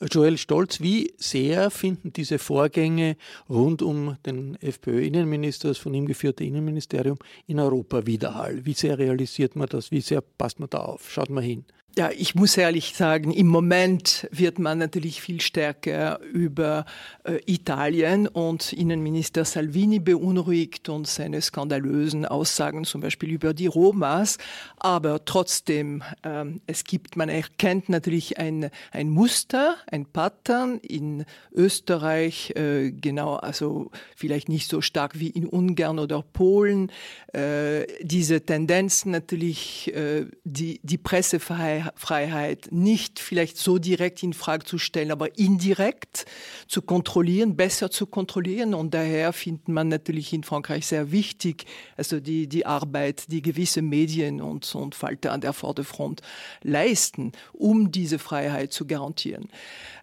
Joel 0.00 0.38
Stolz, 0.38 0.80
wie 0.80 1.12
sehr 1.16 1.72
finden 1.72 2.12
diese 2.12 2.38
Vorgänge 2.38 3.16
rund 3.48 3.82
um 3.82 4.16
den 4.24 4.54
FPÖ-Innenminister, 4.60 5.68
das 5.68 5.78
von 5.78 5.92
ihm 5.92 6.06
geführte 6.06 6.44
Innenministerium 6.44 7.18
in 7.48 7.58
Europa 7.58 8.06
Widerhall? 8.06 8.64
Wie 8.64 8.74
sehr 8.74 8.96
realisiert 8.96 9.56
man 9.56 9.68
das? 9.68 9.90
Wie 9.90 10.00
sehr 10.00 10.20
passt 10.20 10.60
man 10.60 10.70
da 10.70 10.78
auf? 10.78 11.10
Schaut 11.10 11.30
mal 11.30 11.42
hin. 11.42 11.64
Ja, 11.96 12.10
ich 12.16 12.36
muss 12.36 12.56
ehrlich 12.56 12.94
sagen, 12.94 13.32
im 13.32 13.48
Moment 13.48 14.28
wird 14.30 14.60
man 14.60 14.78
natürlich 14.78 15.20
viel 15.20 15.40
stärker 15.40 16.20
über 16.20 16.84
äh, 17.24 17.40
Italien 17.46 18.28
und 18.28 18.72
Innenminister 18.72 19.44
Salvini 19.44 19.98
beunruhigt 19.98 20.88
und 20.90 21.08
seine 21.08 21.40
skandalösen 21.40 22.24
Aussagen 22.24 22.84
zum 22.84 23.00
Beispiel 23.00 23.30
über 23.30 23.52
die 23.52 23.66
Romas. 23.66 24.38
Aber 24.76 25.24
trotzdem, 25.24 26.04
ähm, 26.22 26.60
es 26.68 26.84
gibt, 26.84 27.16
man 27.16 27.28
erkennt 27.28 27.88
natürlich 27.88 28.38
ein, 28.38 28.70
ein 28.92 29.10
Muster, 29.10 29.74
ein 29.90 30.06
Pattern 30.06 30.78
in 30.78 31.24
Österreich, 31.52 32.52
äh, 32.54 32.92
genau, 32.92 33.34
also 33.34 33.90
vielleicht 34.14 34.48
nicht 34.48 34.70
so 34.70 34.82
stark 34.82 35.18
wie 35.18 35.30
in 35.30 35.46
Ungarn 35.46 35.98
oder 35.98 36.22
Polen. 36.22 36.92
Äh, 37.32 37.86
diese 38.02 38.40
Tendenzen 38.40 39.10
natürlich, 39.10 39.92
äh, 39.96 40.26
die, 40.44 40.78
die 40.84 40.98
Pressefreiheit 40.98 41.77
Freiheit 41.94 42.68
nicht 42.70 43.20
vielleicht 43.20 43.58
so 43.58 43.78
direkt 43.78 44.22
in 44.22 44.32
Frage 44.32 44.64
zu 44.64 44.78
stellen, 44.78 45.10
aber 45.10 45.38
indirekt 45.38 46.26
zu 46.66 46.82
kontrollieren, 46.82 47.56
besser 47.56 47.90
zu 47.90 48.06
kontrollieren. 48.06 48.74
Und 48.74 48.94
daher 48.94 49.32
findet 49.32 49.68
man 49.68 49.88
natürlich 49.88 50.32
in 50.32 50.44
Frankreich 50.44 50.86
sehr 50.86 51.12
wichtig, 51.12 51.64
also 51.96 52.20
die, 52.20 52.48
die 52.48 52.66
Arbeit, 52.66 53.30
die 53.30 53.42
gewisse 53.42 53.82
Medien 53.82 54.40
und, 54.40 54.74
und 54.74 54.94
Falter 54.94 55.32
an 55.32 55.40
der 55.40 55.52
Vorderfront 55.52 56.22
leisten, 56.62 57.32
um 57.52 57.90
diese 57.90 58.18
Freiheit 58.18 58.72
zu 58.72 58.86
garantieren. 58.86 59.48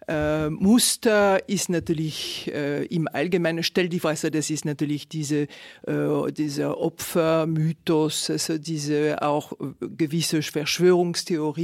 Äh, 0.08 0.50
Muster 0.50 1.50
ist 1.50 1.70
natürlich 1.70 2.52
äh, 2.54 2.86
im 2.86 3.08
Allgemeinen, 3.08 3.64
stellt 3.64 3.92
die 3.92 4.00
Frage, 4.00 4.30
das 4.30 4.50
ist 4.50 4.66
natürlich 4.66 5.08
diese, 5.08 5.48
äh, 5.88 6.32
dieser 6.32 6.80
Opfermythos, 6.80 8.30
also 8.30 8.58
diese 8.60 9.22
auch 9.24 9.54
äh, 9.54 9.88
gewisse 9.98 10.44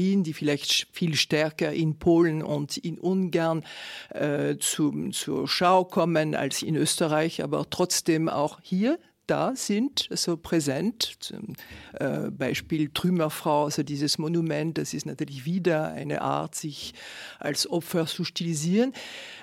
Verschwörungstheorien, 0.02 0.24
die 0.24 0.34
vielleicht 0.34 0.88
viel 0.92 1.16
stärker 1.16 1.72
in 1.72 1.98
Polen 1.98 2.44
und 2.44 2.78
in 2.78 2.98
Ungarn 3.00 3.64
äh, 4.10 4.58
zum, 4.58 5.14
zur 5.14 5.48
Schau 5.48 5.86
kommen 5.86 6.36
als 6.36 6.62
in 6.62 6.76
Österreich, 6.76 7.44
aber 7.44 7.70
trotzdem 7.70 8.30
auch 8.30 8.60
hier 8.62 8.98
da 9.32 9.56
sind, 9.56 10.10
so 10.12 10.36
präsent. 10.36 11.16
Zum 11.20 11.56
äh, 11.94 12.30
Beispiel 12.30 12.90
Trümmerfrau, 12.94 13.66
also 13.66 13.82
dieses 13.82 14.18
Monument, 14.18 14.78
das 14.78 14.94
ist 14.94 15.06
natürlich 15.06 15.46
wieder 15.46 15.94
eine 15.94 16.22
Art, 16.22 16.54
sich 16.54 16.94
als 17.40 17.70
Opfer 17.70 18.06
zu 18.08 18.26
stilisieren. 18.26 18.94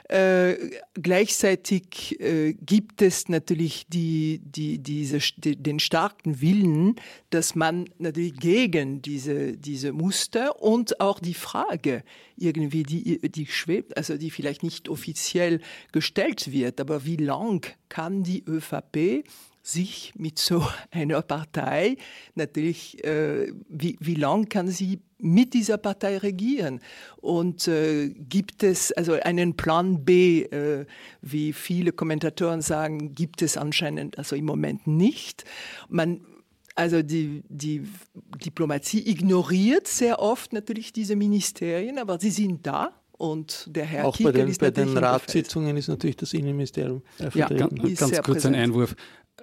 Äh, 0.08 0.56
gleichzeitig 0.94 2.20
äh, 2.20 2.54
gibt 2.54 3.00
es 3.02 3.28
natürlich 3.28 3.86
die, 3.88 4.40
die, 4.44 4.78
diese, 4.78 5.18
die, 5.38 5.56
den 5.56 5.78
starken 5.80 6.40
Willen, 6.40 6.96
dass 7.30 7.54
man 7.54 7.88
natürlich 7.98 8.36
gegen 8.38 9.00
diese, 9.00 9.56
diese 9.56 9.92
Muster 9.92 10.62
und 10.62 11.00
auch 11.00 11.18
die 11.18 11.34
Frage 11.34 12.04
irgendwie, 12.36 12.82
die, 12.84 13.18
die 13.20 13.46
schwebt, 13.46 13.96
also 13.96 14.16
die 14.16 14.30
vielleicht 14.30 14.62
nicht 14.62 14.88
offiziell 14.88 15.60
gestellt 15.92 16.52
wird, 16.52 16.80
aber 16.80 17.04
wie 17.04 17.16
lang 17.16 17.66
kann 17.88 18.22
die 18.22 18.44
ÖVP 18.46 19.24
sich 19.68 20.12
mit 20.16 20.38
so 20.38 20.66
einer 20.90 21.22
Partei 21.22 21.96
natürlich, 22.34 23.04
äh, 23.04 23.52
wie, 23.68 23.96
wie 24.00 24.14
lang 24.14 24.48
kann 24.48 24.68
sie 24.68 25.00
mit 25.20 25.52
dieser 25.54 25.78
Partei 25.78 26.18
regieren? 26.18 26.80
Und 27.16 27.68
äh, 27.68 28.08
gibt 28.08 28.62
es 28.62 28.92
also 28.92 29.14
einen 29.14 29.56
Plan 29.56 30.04
B, 30.04 30.42
äh, 30.42 30.86
wie 31.22 31.52
viele 31.52 31.92
Kommentatoren 31.92 32.62
sagen, 32.62 33.14
gibt 33.14 33.42
es 33.42 33.56
anscheinend 33.56 34.18
also 34.18 34.36
im 34.36 34.44
Moment 34.44 34.86
nicht. 34.86 35.44
Man 35.88 36.20
also 36.74 37.02
die, 37.02 37.42
die 37.48 37.82
Diplomatie 38.44 39.10
ignoriert 39.10 39.88
sehr 39.88 40.20
oft 40.20 40.52
natürlich 40.52 40.92
diese 40.92 41.16
Ministerien, 41.16 41.98
aber 41.98 42.20
sie 42.20 42.30
sind 42.30 42.64
da 42.64 42.92
und 43.18 43.66
der 43.68 43.84
Herr 43.84 44.06
Auch 44.06 44.16
Kickel 44.16 44.32
bei 44.32 44.44
den, 44.44 44.56
bei 44.56 44.70
den 44.70 44.96
Ratssitzungen 44.96 45.76
ist 45.76 45.88
natürlich 45.88 46.16
das 46.16 46.32
Innenministerium 46.32 47.02
äh, 47.18 47.36
ja, 47.36 47.48
ganz, 47.48 47.98
ganz 47.98 48.22
kurz 48.22 48.46
ein 48.46 48.54
Einwurf. 48.54 48.94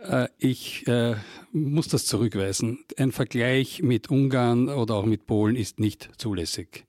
Äh, 0.09 0.27
ich 0.37 0.87
äh, 0.87 1.15
muss 1.51 1.87
das 1.87 2.05
zurückweisen. 2.05 2.85
Ein 2.97 3.11
Vergleich 3.11 3.81
mit 3.81 4.09
Ungarn 4.09 4.69
oder 4.69 4.95
auch 4.95 5.05
mit 5.05 5.25
Polen 5.25 5.55
ist 5.55 5.79
nicht 5.79 6.09
zulässig. 6.17 6.85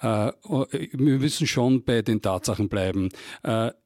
Äh, 0.00 0.32
wir 0.42 1.18
müssen 1.18 1.46
schon 1.46 1.84
bei 1.84 2.02
den 2.02 2.22
Tatsachen 2.22 2.68
bleiben. 2.68 3.10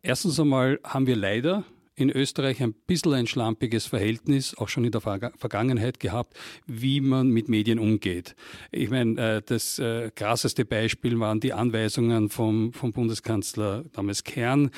Erstens 0.03 0.39
einmal 0.39 0.79
haben 0.85 1.07
wir 1.07 1.17
leider 1.17 1.65
in 2.00 2.11
Österreich 2.11 2.62
ein 2.62 2.73
bisschen 2.73 3.14
ein 3.14 3.26
schlampiges 3.26 3.87
Verhältnis, 3.87 4.57
auch 4.57 4.69
schon 4.69 4.85
in 4.85 4.92
der 4.92 5.00
Vergangenheit 5.00 6.00
gehabt, 6.00 6.35
wie 6.66 7.00
man 7.00 7.28
mit 7.28 7.49
Medien 7.49 7.78
umgeht. 7.78 8.35
Ich 8.71 8.90
meine, 8.90 9.42
das 9.42 9.80
krasseste 10.14 10.64
Beispiel 10.64 11.19
waren 11.19 11.40
die 11.40 11.52
Anweisungen 11.52 12.28
vom, 12.28 12.73
vom 12.73 12.92
Bundeskanzler 12.92 13.85
damals 13.92 14.25
Kern, 14.25 14.71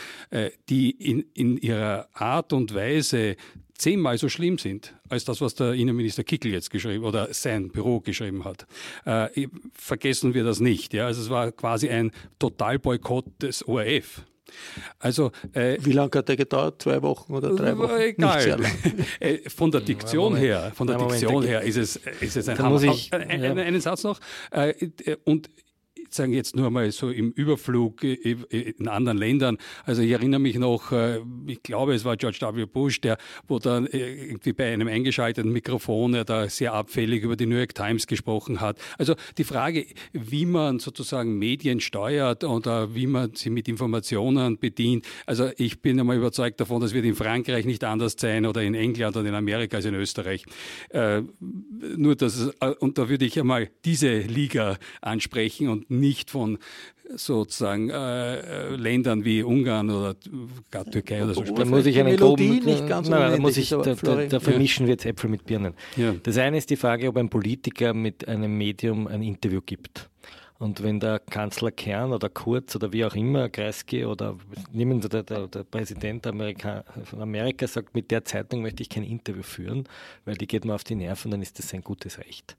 die 0.68 0.90
in, 0.90 1.24
in 1.34 1.56
ihrer 1.56 2.08
Art 2.14 2.52
und 2.52 2.74
Weise 2.74 3.36
zehnmal 3.82 4.16
so 4.16 4.28
schlimm 4.28 4.58
sind 4.58 4.94
als 5.08 5.24
das, 5.24 5.40
was 5.40 5.54
der 5.56 5.72
Innenminister 5.72 6.22
Kickel 6.22 6.52
jetzt 6.52 6.70
geschrieben 6.70 7.04
oder 7.04 7.34
sein 7.34 7.68
Büro 7.70 8.00
geschrieben 8.00 8.44
hat. 8.44 8.66
Äh, 9.04 9.48
vergessen 9.74 10.34
wir 10.34 10.44
das 10.44 10.60
nicht. 10.60 10.94
Ja? 10.94 11.06
Also 11.06 11.20
es 11.20 11.30
war 11.30 11.50
quasi 11.50 11.88
ein 11.88 12.12
Totalboykott 12.38 13.26
des 13.42 13.66
ORF. 13.66 14.22
Also, 14.98 15.32
äh, 15.52 15.78
Wie 15.80 15.92
lange 15.92 16.10
hat 16.14 16.28
der 16.28 16.36
gedauert? 16.36 16.82
Zwei 16.82 17.02
Wochen 17.02 17.32
oder 17.34 17.54
drei 17.54 17.76
Wochen? 17.76 18.00
Egal. 18.00 18.60
Äh, 19.20 19.48
von 19.48 19.70
der 19.70 19.80
Diktion 19.80 20.36
her, 20.36 20.72
von 20.74 20.86
der 20.86 20.96
Diktion 20.98 21.44
her 21.44 21.62
ist 21.62 21.76
es, 21.76 21.96
ist 22.20 22.36
es 22.36 22.48
ein 22.48 22.58
Hammer. 22.58 22.82
Ich, 22.82 23.12
äh, 23.12 23.18
ja. 23.18 23.52
einen 23.52 23.80
Satz 23.80 24.04
noch. 24.04 24.18
Äh, 24.50 24.74
und 25.24 25.50
sagen 26.10 26.32
jetzt 26.32 26.56
nur 26.56 26.70
mal 26.70 26.90
so 26.90 27.10
im 27.10 27.30
Überflug 27.32 28.02
in 28.04 28.88
anderen 28.88 29.18
Ländern. 29.18 29.58
Also 29.84 30.02
ich 30.02 30.10
erinnere 30.10 30.40
mich 30.40 30.56
noch, 30.56 30.92
äh, 30.92 31.20
ich 31.46 31.62
glaube, 31.62 31.94
es 31.94 32.04
war 32.04 32.16
George 32.16 32.38
W. 32.40 32.66
Bush, 32.66 33.00
der, 33.00 33.18
wo 33.48 33.58
dann 33.58 33.86
äh, 33.86 34.26
irgendwie 34.26 34.52
bei 34.52 34.72
einem 34.72 34.88
eingeschalteten 34.88 35.52
Mikrofon 35.52 36.14
er 36.14 36.24
da 36.24 36.48
sehr 36.48 36.74
abfällig 36.74 37.22
über 37.22 37.36
die 37.36 37.46
New 37.46 37.56
York 37.56 37.74
Times 37.74 38.06
gesprochen 38.06 38.60
hat. 38.60 38.78
Also 38.98 39.14
die 39.38 39.44
Frage, 39.44 39.86
wie 40.12 40.46
man 40.46 40.78
sozusagen 40.78 41.38
Medien 41.38 41.80
steuert 41.80 42.44
oder 42.44 42.94
wie 42.94 43.06
man 43.06 43.34
sie 43.34 43.50
mit 43.50 43.68
Informationen 43.68 44.58
bedient. 44.58 45.06
Also 45.26 45.50
ich 45.56 45.80
bin 45.80 45.98
einmal 45.98 46.16
überzeugt 46.16 46.60
davon, 46.60 46.80
das 46.80 46.94
wird 46.94 47.04
in 47.04 47.14
Frankreich 47.14 47.64
nicht 47.64 47.84
anders 47.84 48.16
sein 48.18 48.46
oder 48.46 48.62
in 48.62 48.74
England 48.74 49.16
oder 49.16 49.28
in 49.28 49.34
Amerika 49.34 49.76
als 49.76 49.86
in 49.86 49.94
Österreich. 49.94 50.44
Äh, 50.90 51.22
nur 51.96 52.16
das, 52.16 52.50
und 52.80 52.98
da 52.98 53.08
würde 53.08 53.24
ich 53.24 53.38
einmal 53.38 53.70
diese 53.84 54.18
Liga 54.18 54.78
ansprechen 55.00 55.68
und 55.68 55.90
nicht 56.00 56.30
von 56.30 56.58
sozusagen 57.14 57.90
äh, 57.90 58.74
Ländern 58.76 59.24
wie 59.24 59.42
Ungarn 59.42 59.90
oder 59.90 60.16
gar 60.70 60.84
Türkei 60.84 61.22
oder 61.22 61.34
so 61.34 61.44
sprechen. 61.44 61.56
Da 61.56 61.64
muss 61.76 61.86
ich 61.86 61.98
einen 61.98 62.16
groben, 62.16 62.64
nicht 62.64 62.88
ganz 62.88 63.08
nein, 63.08 63.32
da, 63.32 63.38
muss 63.38 63.56
ich, 63.56 63.70
da, 63.70 63.82
da, 63.82 64.26
da 64.26 64.40
vermischen 64.40 64.86
wir 64.86 64.92
jetzt 64.92 65.04
Äpfel 65.04 65.28
mit 65.28 65.44
Birnen. 65.44 65.74
Ja. 65.96 66.14
Das 66.22 66.38
eine 66.38 66.58
ist 66.58 66.70
die 66.70 66.76
Frage, 66.76 67.08
ob 67.08 67.16
ein 67.16 67.28
Politiker 67.28 67.94
mit 67.94 68.26
einem 68.28 68.56
Medium 68.56 69.06
ein 69.06 69.22
Interview 69.22 69.60
gibt. 69.64 70.08
Und 70.62 70.80
wenn 70.80 71.00
der 71.00 71.18
Kanzler 71.18 71.72
Kern 71.72 72.12
oder 72.12 72.28
Kurz 72.28 72.76
oder 72.76 72.92
wie 72.92 73.04
auch 73.04 73.16
immer, 73.16 73.48
Kreisky 73.48 74.04
oder 74.04 74.36
nehmen 74.72 75.02
Sie 75.02 75.08
der, 75.08 75.24
der, 75.24 75.48
der 75.48 75.64
Präsident 75.64 76.24
Amerika, 76.24 76.84
von 77.02 77.20
Amerika 77.20 77.66
sagt, 77.66 77.96
mit 77.96 78.12
der 78.12 78.24
Zeitung 78.24 78.62
möchte 78.62 78.80
ich 78.80 78.88
kein 78.88 79.02
Interview 79.02 79.42
führen, 79.42 79.88
weil 80.24 80.36
die 80.36 80.46
geht 80.46 80.64
mir 80.64 80.74
auf 80.74 80.84
die 80.84 80.94
Nerven, 80.94 81.32
dann 81.32 81.42
ist 81.42 81.58
das 81.58 81.68
sein 81.68 81.82
gutes 81.82 82.18
Recht. 82.18 82.56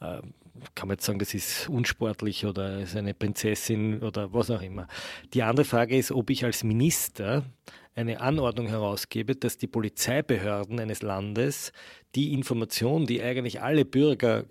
Ähm, 0.00 0.34
kann 0.74 0.88
man 0.88 0.96
jetzt 0.96 1.04
sagen, 1.04 1.18
das 1.18 1.34
ist 1.34 1.68
unsportlich 1.68 2.44
oder 2.44 2.80
ist 2.80 2.96
eine 2.96 3.14
Prinzessin 3.14 4.02
oder 4.02 4.32
was 4.32 4.50
auch 4.50 4.62
immer. 4.62 4.88
Die 5.34 5.42
andere 5.42 5.64
Frage 5.64 5.96
ist, 5.96 6.10
ob 6.10 6.30
ich 6.30 6.44
als 6.44 6.64
Minister 6.64 7.44
eine 7.94 8.20
Anordnung 8.20 8.68
herausgebe, 8.68 9.34
dass 9.34 9.58
die 9.58 9.66
Polizeibehörden 9.66 10.78
eines 10.78 11.02
Landes 11.02 11.72
die 12.14 12.32
Information, 12.32 13.06
die 13.06 13.22
eigentlich 13.22 13.60
alle 13.60 13.84
Bürger 13.84 14.44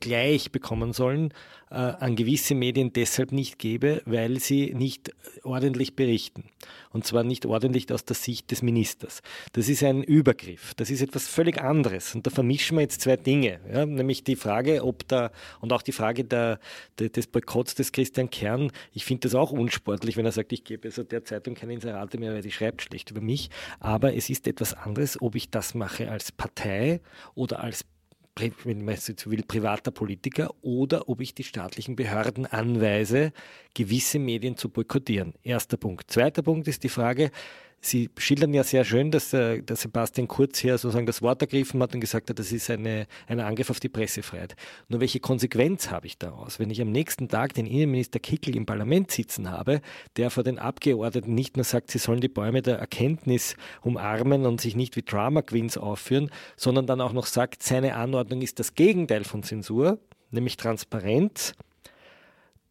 gleich 0.00 0.52
bekommen 0.52 0.92
sollen, 0.92 1.32
äh, 1.70 1.74
an 1.74 2.16
gewisse 2.16 2.54
Medien 2.54 2.92
deshalb 2.92 3.32
nicht 3.32 3.58
gebe, 3.58 4.02
weil 4.06 4.38
sie 4.40 4.74
nicht 4.74 5.12
ordentlich 5.42 5.96
berichten. 5.96 6.44
Und 6.90 7.04
zwar 7.04 7.24
nicht 7.24 7.44
ordentlich 7.46 7.92
aus 7.92 8.04
der 8.04 8.16
Sicht 8.16 8.50
des 8.50 8.62
Ministers. 8.62 9.20
Das 9.52 9.68
ist 9.68 9.82
ein 9.82 10.02
Übergriff. 10.02 10.74
Das 10.74 10.90
ist 10.90 11.02
etwas 11.02 11.28
völlig 11.28 11.60
anderes. 11.60 12.14
Und 12.14 12.26
da 12.26 12.30
vermischen 12.30 12.76
wir 12.76 12.82
jetzt 12.82 13.00
zwei 13.00 13.16
Dinge. 13.16 13.60
Ja? 13.70 13.84
Nämlich 13.84 14.24
die 14.24 14.36
Frage, 14.36 14.84
ob 14.84 15.06
da, 15.08 15.30
und 15.60 15.72
auch 15.72 15.82
die 15.82 15.92
Frage 15.92 16.24
der, 16.24 16.58
der 16.98 17.10
des 17.10 17.26
Boykotts 17.26 17.74
des 17.74 17.92
Christian 17.92 18.30
Kern. 18.30 18.72
Ich 18.92 19.04
finde 19.04 19.28
das 19.28 19.34
auch 19.34 19.50
unsportlich, 19.50 20.16
wenn 20.16 20.24
er 20.24 20.32
sagt, 20.32 20.52
ich 20.52 20.64
gebe 20.64 20.88
also 20.88 21.02
der 21.02 21.24
Zeitung 21.24 21.54
keine 21.54 21.74
Inserate 21.74 22.18
mehr, 22.18 22.32
weil 22.32 22.42
die 22.42 22.50
schreibt 22.50 22.82
schlecht 22.82 23.10
über 23.10 23.20
mich. 23.20 23.50
Aber 23.80 24.14
es 24.14 24.30
ist 24.30 24.46
etwas 24.46 24.74
anderes, 24.74 25.20
ob 25.20 25.34
ich 25.34 25.50
das 25.50 25.74
mache 25.74 26.10
als 26.10 26.32
Partei 26.32 27.00
oder 27.34 27.60
als 27.62 27.84
will, 28.40 29.42
privater 29.42 29.90
Politiker 29.90 30.54
oder 30.62 31.08
ob 31.08 31.20
ich 31.20 31.34
die 31.34 31.44
staatlichen 31.44 31.96
Behörden 31.96 32.46
anweise, 32.46 33.32
gewisse 33.74 34.18
Medien 34.18 34.56
zu 34.56 34.68
boykottieren. 34.68 35.34
Erster 35.42 35.76
Punkt. 35.76 36.10
Zweiter 36.10 36.42
Punkt 36.42 36.68
ist 36.68 36.84
die 36.84 36.88
Frage, 36.88 37.30
Sie 37.80 38.10
schildern 38.18 38.52
ja 38.54 38.64
sehr 38.64 38.84
schön, 38.84 39.10
dass 39.12 39.30
der, 39.30 39.62
der 39.62 39.76
Sebastian 39.76 40.26
Kurz 40.26 40.58
hier 40.58 40.76
sozusagen 40.78 41.06
das 41.06 41.22
Wort 41.22 41.40
ergriffen 41.42 41.80
hat 41.80 41.94
und 41.94 42.00
gesagt 42.00 42.28
hat, 42.28 42.38
das 42.38 42.50
ist 42.50 42.68
eine, 42.70 43.06
ein 43.28 43.38
Angriff 43.38 43.70
auf 43.70 43.78
die 43.78 43.88
Pressefreiheit. 43.88 44.56
Nur 44.88 45.00
welche 45.00 45.20
Konsequenz 45.20 45.90
habe 45.90 46.06
ich 46.06 46.18
daraus? 46.18 46.58
Wenn 46.58 46.70
ich 46.70 46.80
am 46.82 46.90
nächsten 46.90 47.28
Tag 47.28 47.54
den 47.54 47.66
Innenminister 47.66 48.18
Kickel 48.18 48.56
im 48.56 48.66
Parlament 48.66 49.12
sitzen 49.12 49.50
habe, 49.50 49.80
der 50.16 50.30
vor 50.30 50.42
den 50.42 50.58
Abgeordneten 50.58 51.34
nicht 51.34 51.56
nur 51.56 51.64
sagt, 51.64 51.92
sie 51.92 51.98
sollen 51.98 52.20
die 52.20 52.28
Bäume 52.28 52.62
der 52.62 52.78
Erkenntnis 52.78 53.56
umarmen 53.82 54.44
und 54.44 54.60
sich 54.60 54.74
nicht 54.74 54.96
wie 54.96 55.02
Drama 55.02 55.42
Queens 55.42 55.78
aufführen, 55.78 56.30
sondern 56.56 56.86
dann 56.86 57.00
auch 57.00 57.12
noch 57.12 57.26
sagt, 57.26 57.62
seine 57.62 57.94
Anordnung 57.94 58.42
ist 58.42 58.58
das 58.58 58.74
Gegenteil 58.74 59.22
von 59.22 59.44
Zensur, 59.44 59.98
nämlich 60.30 60.56
Transparenz 60.56 61.54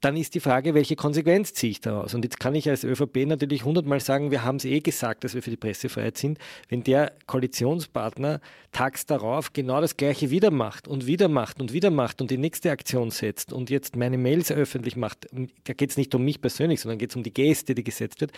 dann 0.01 0.15
ist 0.15 0.35
die 0.35 0.39
Frage, 0.39 0.75
welche 0.75 0.95
Konsequenz 0.95 1.53
ziehe 1.53 1.71
ich 1.71 1.81
daraus? 1.81 2.13
Und 2.13 2.23
jetzt 2.23 2.39
kann 2.39 2.53
ich 2.53 2.69
als 2.69 2.83
ÖVP 2.83 3.25
natürlich 3.25 3.65
hundertmal 3.65 3.99
sagen, 3.99 4.29
wir 4.29 4.43
haben 4.43 4.57
es 4.57 4.65
eh 4.65 4.79
gesagt, 4.79 5.23
dass 5.23 5.33
wir 5.33 5.41
für 5.41 5.49
die 5.49 5.57
Pressefreiheit 5.57 6.17
sind. 6.17 6.37
Wenn 6.69 6.83
der 6.83 7.13
Koalitionspartner 7.25 8.39
tags 8.71 9.07
darauf 9.07 9.53
genau 9.53 9.81
das 9.81 9.97
Gleiche 9.97 10.29
wieder 10.29 10.51
macht 10.51 10.87
und 10.87 11.07
wieder 11.07 11.29
macht 11.29 11.59
und 11.59 11.73
wieder 11.73 11.89
macht 11.89 12.21
und 12.21 12.29
die 12.29 12.37
nächste 12.37 12.69
Aktion 12.69 13.09
setzt 13.09 13.51
und 13.51 13.71
jetzt 13.71 13.95
meine 13.95 14.19
Mails 14.19 14.51
öffentlich 14.51 14.95
macht, 14.95 15.27
da 15.63 15.73
geht 15.73 15.89
es 15.89 15.97
nicht 15.97 16.13
um 16.13 16.23
mich 16.23 16.41
persönlich, 16.41 16.81
sondern 16.81 16.99
geht 16.99 17.09
es 17.09 17.15
um 17.15 17.23
die 17.23 17.33
Geste, 17.33 17.73
die 17.73 17.83
gesetzt 17.83 18.21
wird, 18.21 18.31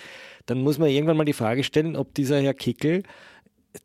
dann 0.45 0.61
muss 0.61 0.77
man 0.77 0.89
irgendwann 0.89 1.17
mal 1.17 1.25
die 1.25 1.33
Frage 1.33 1.65
stellen, 1.65 1.97
ob 1.97 2.13
dieser 2.13 2.39
Herr 2.39 2.53
Kickel 2.53 3.03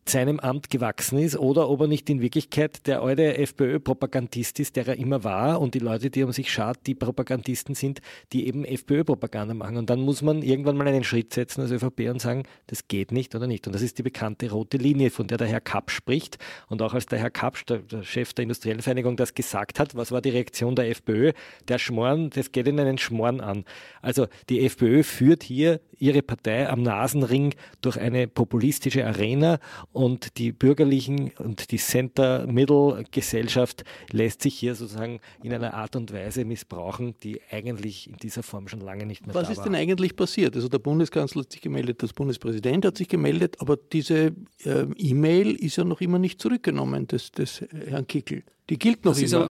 seinem 0.06 0.40
Amt 0.40 0.70
gewachsen 0.70 1.18
ist 1.18 1.36
oder 1.36 1.68
ob 1.68 1.82
er 1.82 1.86
nicht 1.88 2.08
in 2.08 2.22
Wirklichkeit 2.22 2.86
der 2.86 3.02
alte 3.02 3.36
FPÖ-Propagandist 3.36 4.58
ist, 4.58 4.76
der 4.76 4.88
er 4.88 4.96
immer 4.96 5.24
war 5.24 5.60
und 5.60 5.74
die 5.74 5.78
Leute, 5.78 6.08
die 6.08 6.22
um 6.22 6.32
sich 6.32 6.50
schaut, 6.50 6.78
die 6.86 6.94
Propagandisten 6.94 7.74
sind, 7.74 8.00
die 8.32 8.46
eben 8.46 8.64
FPÖ-Propaganda 8.64 9.52
machen. 9.52 9.76
Und 9.76 9.90
dann 9.90 10.00
muss 10.00 10.22
man 10.22 10.42
irgendwann 10.42 10.76
mal 10.76 10.88
einen 10.88 11.04
Schritt 11.04 11.34
setzen 11.34 11.60
als 11.60 11.70
ÖVP 11.70 12.08
und 12.10 12.20
sagen, 12.20 12.44
das 12.68 12.88
geht 12.88 13.12
nicht 13.12 13.34
oder 13.34 13.46
nicht. 13.46 13.66
Und 13.66 13.74
das 13.74 13.82
ist 13.82 13.98
die 13.98 14.02
bekannte 14.02 14.50
rote 14.50 14.78
Linie, 14.78 15.10
von 15.10 15.26
der 15.26 15.36
der 15.36 15.48
Herr 15.48 15.60
Kapp 15.60 15.90
spricht. 15.90 16.38
Und 16.68 16.80
auch 16.80 16.94
als 16.94 17.06
der 17.06 17.18
Herr 17.18 17.30
Kapp, 17.30 17.66
der, 17.66 17.78
der 17.78 18.04
Chef 18.04 18.32
der 18.32 18.44
Industriellen 18.44 18.80
Vereinigung, 18.80 19.16
das 19.16 19.34
gesagt 19.34 19.78
hat, 19.78 19.94
was 19.94 20.12
war 20.12 20.22
die 20.22 20.30
Reaktion 20.30 20.76
der 20.76 20.88
FPÖ? 20.90 21.32
Der 21.68 21.78
Schmoren, 21.78 22.30
das 22.30 22.52
geht 22.52 22.66
in 22.68 22.80
einen 22.80 22.98
Schmoren 22.98 23.42
an. 23.42 23.64
Also 24.00 24.28
die 24.48 24.64
FPÖ 24.64 25.02
führt 25.02 25.42
hier 25.42 25.80
ihre 25.98 26.22
Partei 26.22 26.68
am 26.68 26.82
Nasenring 26.82 27.54
durch 27.80 27.98
eine 27.98 28.28
populistische 28.28 29.06
Arena 29.06 29.58
und 29.92 30.38
die 30.38 30.52
bürgerlichen 30.52 31.30
und 31.38 31.70
die 31.70 31.78
Center-Middle-Gesellschaft 31.78 33.84
lässt 34.10 34.42
sich 34.42 34.54
hier 34.54 34.74
sozusagen 34.74 35.20
in 35.42 35.52
einer 35.52 35.74
Art 35.74 35.96
und 35.96 36.12
Weise 36.12 36.44
missbrauchen, 36.44 37.14
die 37.22 37.40
eigentlich 37.50 38.08
in 38.08 38.16
dieser 38.16 38.42
Form 38.42 38.68
schon 38.68 38.80
lange 38.80 39.06
nicht 39.06 39.26
mehr 39.26 39.34
Was 39.34 39.42
da 39.42 39.48
war. 39.48 39.50
Was 39.50 39.58
ist 39.58 39.64
denn 39.64 39.74
eigentlich 39.74 40.16
passiert? 40.16 40.56
Also 40.56 40.68
der 40.68 40.78
Bundeskanzler 40.78 41.42
hat 41.42 41.52
sich 41.52 41.60
gemeldet, 41.60 42.02
das 42.02 42.12
Bundespräsident 42.12 42.84
hat 42.84 42.96
sich 42.96 43.08
gemeldet, 43.08 43.56
aber 43.60 43.76
diese 43.76 44.32
äh, 44.64 44.86
E-Mail 44.96 45.54
ist 45.54 45.76
ja 45.76 45.84
noch 45.84 46.00
immer 46.00 46.18
nicht 46.18 46.40
zurückgenommen 46.40 47.06
des, 47.06 47.32
des 47.32 47.64
Herrn 47.86 48.06
Kickel. 48.06 48.44
Die 48.70 48.78
gilt 48.78 49.04
noch 49.04 49.12
das 49.12 49.32
immer. 49.32 49.46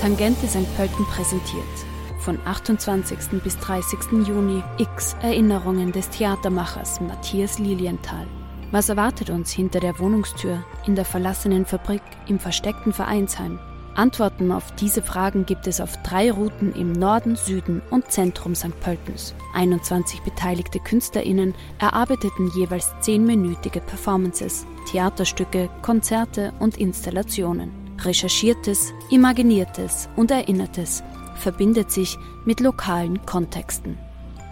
Tangente 0.00 0.46
St. 0.46 0.76
Pölten 0.76 1.04
präsentiert 1.04 1.89
von 2.20 2.38
28. 2.44 3.42
bis 3.42 3.58
30. 3.58 4.26
Juni 4.28 4.62
X 4.78 5.16
Erinnerungen 5.22 5.90
des 5.90 6.08
Theatermachers 6.10 7.00
Matthias 7.00 7.58
Lilienthal. 7.58 8.26
Was 8.70 8.88
erwartet 8.88 9.30
uns 9.30 9.50
hinter 9.50 9.80
der 9.80 9.98
Wohnungstür, 9.98 10.62
in 10.86 10.94
der 10.94 11.04
verlassenen 11.04 11.66
Fabrik, 11.66 12.02
im 12.28 12.38
versteckten 12.38 12.92
Vereinsheim? 12.92 13.58
Antworten 13.94 14.52
auf 14.52 14.72
diese 14.76 15.02
Fragen 15.02 15.44
gibt 15.46 15.66
es 15.66 15.80
auf 15.80 15.96
drei 16.04 16.30
Routen 16.30 16.72
im 16.74 16.92
Norden, 16.92 17.34
Süden 17.34 17.82
und 17.90 18.10
Zentrum 18.12 18.54
St. 18.54 18.78
Pöltens. 18.80 19.34
21 19.54 20.20
beteiligte 20.20 20.78
KünstlerInnen 20.78 21.54
erarbeiteten 21.80 22.50
jeweils 22.54 22.94
zehnminütige 23.00 23.80
Performances, 23.80 24.64
Theaterstücke, 24.90 25.68
Konzerte 25.82 26.52
und 26.60 26.78
Installationen. 26.78 27.72
Recherchiertes, 27.98 28.92
Imaginiertes 29.10 30.08
und 30.16 30.30
Erinnertes 30.30 31.02
verbindet 31.40 31.90
sich 31.90 32.16
mit 32.44 32.60
lokalen 32.60 33.24
Kontexten. 33.26 33.98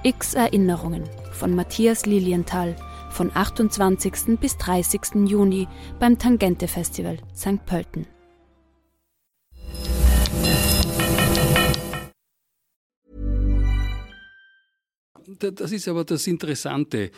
X 0.02 0.34
Erinnerungen 0.34 1.04
von 1.32 1.54
Matthias 1.54 2.06
Lilienthal 2.06 2.74
von 3.10 3.30
28. 3.32 4.38
bis 4.40 4.56
30. 4.56 5.26
Juni 5.26 5.68
beim 6.00 6.18
Tangente 6.18 6.68
Festival 6.68 7.18
St. 7.34 7.64
Pölten. 7.66 8.06
Das 15.38 15.72
ist 15.72 15.86
aber 15.88 16.04
das 16.04 16.26
Interessante. 16.26 17.10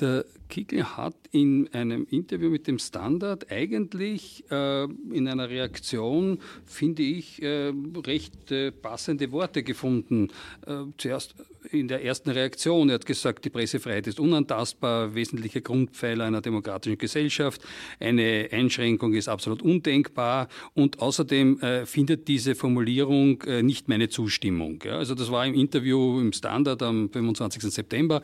Der 0.00 0.24
Kickel 0.48 0.96
hat 0.96 1.14
in 1.30 1.68
einem 1.72 2.06
Interview 2.10 2.50
mit 2.50 2.66
dem 2.66 2.78
Standard 2.78 3.50
eigentlich 3.50 4.44
äh, 4.50 4.84
in 4.84 5.28
einer 5.28 5.48
Reaktion, 5.48 6.38
finde 6.66 7.02
ich, 7.02 7.42
äh, 7.42 7.72
recht 8.06 8.50
äh, 8.50 8.72
passende 8.72 9.30
Worte 9.32 9.62
gefunden. 9.62 10.28
Äh, 10.66 10.84
zuerst 10.98 11.34
in 11.70 11.88
der 11.88 12.02
ersten 12.04 12.30
Reaktion, 12.30 12.88
er 12.88 12.94
hat 12.94 13.06
gesagt, 13.06 13.44
die 13.44 13.50
Pressefreiheit 13.50 14.06
ist 14.06 14.18
unantastbar, 14.18 15.14
wesentlicher 15.14 15.60
Grundpfeiler 15.60 16.24
einer 16.24 16.40
demokratischen 16.40 16.98
Gesellschaft, 16.98 17.62
eine 18.00 18.48
Einschränkung 18.50 19.12
ist 19.12 19.28
absolut 19.28 19.62
undenkbar 19.62 20.48
und 20.74 21.00
außerdem 21.00 21.60
äh, 21.60 21.86
findet 21.86 22.28
diese 22.28 22.54
Formulierung 22.54 23.42
äh, 23.42 23.62
nicht 23.62 23.88
meine 23.88 24.08
Zustimmung. 24.08 24.82
Ja, 24.84 24.96
also 24.96 25.14
das 25.14 25.30
war 25.30 25.46
im 25.46 25.54
Interview 25.54 26.18
im 26.18 26.32
Standard 26.32 26.82
am 26.82 27.10
25. 27.10 27.62
September. 27.62 28.22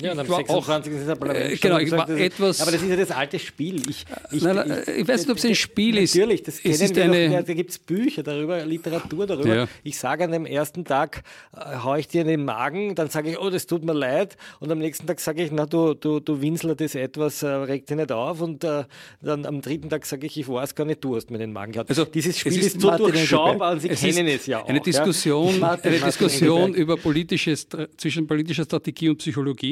Ja, 0.00 0.12
und 0.12 0.18
am 0.18 0.26
26. 0.26 0.92
ist. 0.92 1.08
Äh, 1.08 1.56
genau, 1.56 1.78
ich 1.78 1.90
war 1.90 2.08
etwas. 2.08 2.60
Aber 2.60 2.70
das 2.70 2.82
ist 2.82 2.88
ja 2.88 2.96
das 2.96 3.10
alte 3.10 3.38
Spiel. 3.38 3.82
Ich, 3.88 4.04
ich, 4.30 4.42
nein, 4.42 4.56
nein, 4.56 4.82
ich, 4.86 4.98
ich 4.98 5.08
weiß 5.08 5.22
nicht, 5.22 5.30
ob 5.30 5.36
es 5.36 5.44
ein 5.44 5.54
Spiel 5.54 5.98
ist. 5.98 6.14
Natürlich, 6.14 6.42
das 6.42 6.60
es 6.64 6.80
ist 6.80 6.98
eine, 6.98 7.28
noch, 7.28 7.44
da 7.44 7.54
gibt 7.54 7.70
es 7.70 7.78
Bücher 7.78 8.22
darüber, 8.22 8.64
Literatur 8.64 9.26
darüber. 9.26 9.54
Ja. 9.54 9.68
Ich 9.84 9.98
sage 9.98 10.24
an 10.24 10.32
dem 10.32 10.46
ersten 10.46 10.84
Tag, 10.84 11.22
äh, 11.56 11.76
haue 11.82 12.00
ich 12.00 12.08
dir 12.08 12.22
in 12.22 12.28
den 12.28 12.44
Magen, 12.44 12.94
dann 12.94 13.10
sage 13.10 13.30
ich, 13.30 13.38
oh, 13.38 13.50
das 13.50 13.66
tut 13.66 13.84
mir 13.84 13.92
leid. 13.92 14.36
Und 14.60 14.70
am 14.72 14.78
nächsten 14.78 15.06
Tag 15.06 15.20
sage 15.20 15.44
ich, 15.44 15.50
na, 15.52 15.66
du, 15.66 15.94
du, 15.94 16.20
du 16.20 16.40
Winsler, 16.40 16.74
das 16.74 16.94
etwas, 16.94 17.42
äh, 17.42 17.48
regt 17.48 17.90
dich 17.90 17.96
nicht 17.96 18.12
auf. 18.12 18.40
Und 18.40 18.64
äh, 18.64 18.84
dann 19.20 19.46
am 19.46 19.60
dritten 19.60 19.88
Tag 19.88 20.06
sage 20.06 20.26
ich, 20.26 20.36
ich 20.38 20.48
weiß 20.48 20.74
gar 20.74 20.84
nicht, 20.84 21.02
du 21.04 21.16
hast 21.16 21.30
mir 21.30 21.38
den 21.38 21.52
Magen 21.52 21.72
gehabt. 21.72 21.90
Also, 21.90 22.04
Dieses 22.04 22.38
Spiel 22.38 22.58
ist, 22.58 22.74
ist 22.74 22.80
so 22.80 22.96
durchschaubar 22.96 23.72
und 23.72 23.80
Sie 23.80 23.88
kennen 23.88 24.26
es 24.26 24.46
ja 24.46 24.62
auch. 24.62 24.68
Eine 24.68 24.80
Diskussion, 24.80 25.60
ja? 25.60 25.78
eine 25.82 25.98
Diskussion 25.98 26.74
über 26.74 26.96
politisches, 26.96 27.66
zwischen 27.96 28.26
politischer 28.26 28.64
Strategie 28.64 29.08
und 29.08 29.18
Psychologie. 29.18 29.71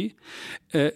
Äh, 0.72 0.92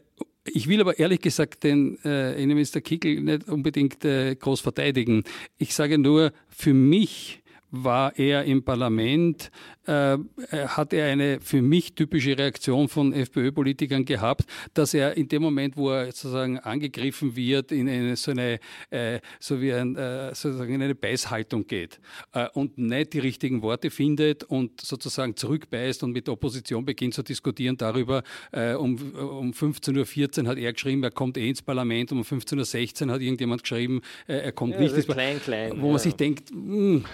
ich 0.46 0.68
will 0.68 0.80
aber 0.80 0.98
ehrlich 0.98 1.20
gesagt 1.20 1.64
den 1.64 1.98
äh, 2.04 2.34
Innenminister 2.34 2.80
Kickel 2.80 3.20
nicht 3.20 3.48
unbedingt 3.48 4.04
äh, 4.04 4.34
groß 4.34 4.60
verteidigen. 4.60 5.24
Ich 5.56 5.74
sage 5.74 5.96
nur, 5.96 6.32
für 6.48 6.74
mich 6.74 7.42
war 7.82 8.16
er 8.16 8.44
im 8.44 8.62
Parlament, 8.62 9.50
äh, 9.86 10.16
hat 10.52 10.92
er 10.92 11.06
eine 11.06 11.40
für 11.40 11.60
mich 11.60 11.94
typische 11.94 12.38
Reaktion 12.38 12.88
von 12.88 13.12
FPÖ-Politikern 13.12 14.04
gehabt, 14.04 14.44
dass 14.72 14.94
er 14.94 15.16
in 15.16 15.28
dem 15.28 15.42
Moment, 15.42 15.76
wo 15.76 15.90
er 15.90 16.06
sozusagen 16.06 16.58
angegriffen 16.58 17.36
wird, 17.36 17.72
in 17.72 17.88
eine, 17.88 18.16
so 18.16 18.30
eine, 18.30 18.60
äh, 18.90 19.20
so 19.40 19.60
wie 19.60 19.72
ein, 19.72 19.96
äh, 19.96 20.34
sozusagen 20.34 20.74
in 20.74 20.82
eine 20.82 20.94
Beißhaltung 20.94 21.66
geht 21.66 22.00
äh, 22.32 22.48
und 22.54 22.78
nicht 22.78 23.12
die 23.12 23.18
richtigen 23.18 23.62
Worte 23.62 23.90
findet 23.90 24.44
und 24.44 24.80
sozusagen 24.80 25.36
zurückbeißt 25.36 26.02
und 26.02 26.12
mit 26.12 26.26
der 26.26 26.34
Opposition 26.34 26.84
beginnt 26.84 27.14
zu 27.14 27.22
diskutieren 27.22 27.76
darüber. 27.76 28.22
Äh, 28.52 28.74
um, 28.74 28.96
um 29.14 29.50
15.14 29.50 30.42
Uhr 30.42 30.48
hat 30.48 30.58
er 30.58 30.72
geschrieben, 30.72 31.02
er 31.02 31.10
kommt 31.10 31.36
eh 31.36 31.48
ins 31.48 31.62
Parlament, 31.62 32.12
um 32.12 32.22
15.16 32.22 33.06
Uhr 33.06 33.12
hat 33.12 33.20
irgendjemand 33.20 33.62
geschrieben, 33.62 34.00
äh, 34.26 34.36
er 34.36 34.52
kommt 34.52 34.74
ja, 34.74 34.80
nicht. 34.80 34.94
Klein, 35.08 35.40
klein, 35.40 35.72
wo 35.80 35.90
man 35.90 35.98
sich 35.98 36.14
denkt, 36.14 36.50
mh, 36.52 36.56
hm, 36.56 37.04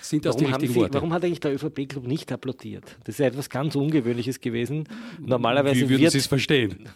sind 0.00 0.24
das 0.24 0.34
warum 0.34 0.46
die 0.46 0.52
richtigen 0.52 0.72
Sie, 0.72 0.80
Worte? 0.80 0.94
Warum 0.94 1.12
hat 1.12 1.24
eigentlich 1.24 1.40
der 1.40 1.54
ÖVP-Club 1.54 2.06
nicht 2.06 2.32
applaudiert? 2.32 2.96
Das 3.04 3.14
ist 3.14 3.18
ja 3.18 3.26
etwas 3.26 3.50
ganz 3.50 3.74
Ungewöhnliches 3.74 4.40
gewesen. 4.40 4.84
Normalerweise 5.18 5.80
Wie 5.80 5.88
würden 5.88 6.10
Sie 6.10 6.18
es 6.18 6.26
verstehen? 6.26 6.88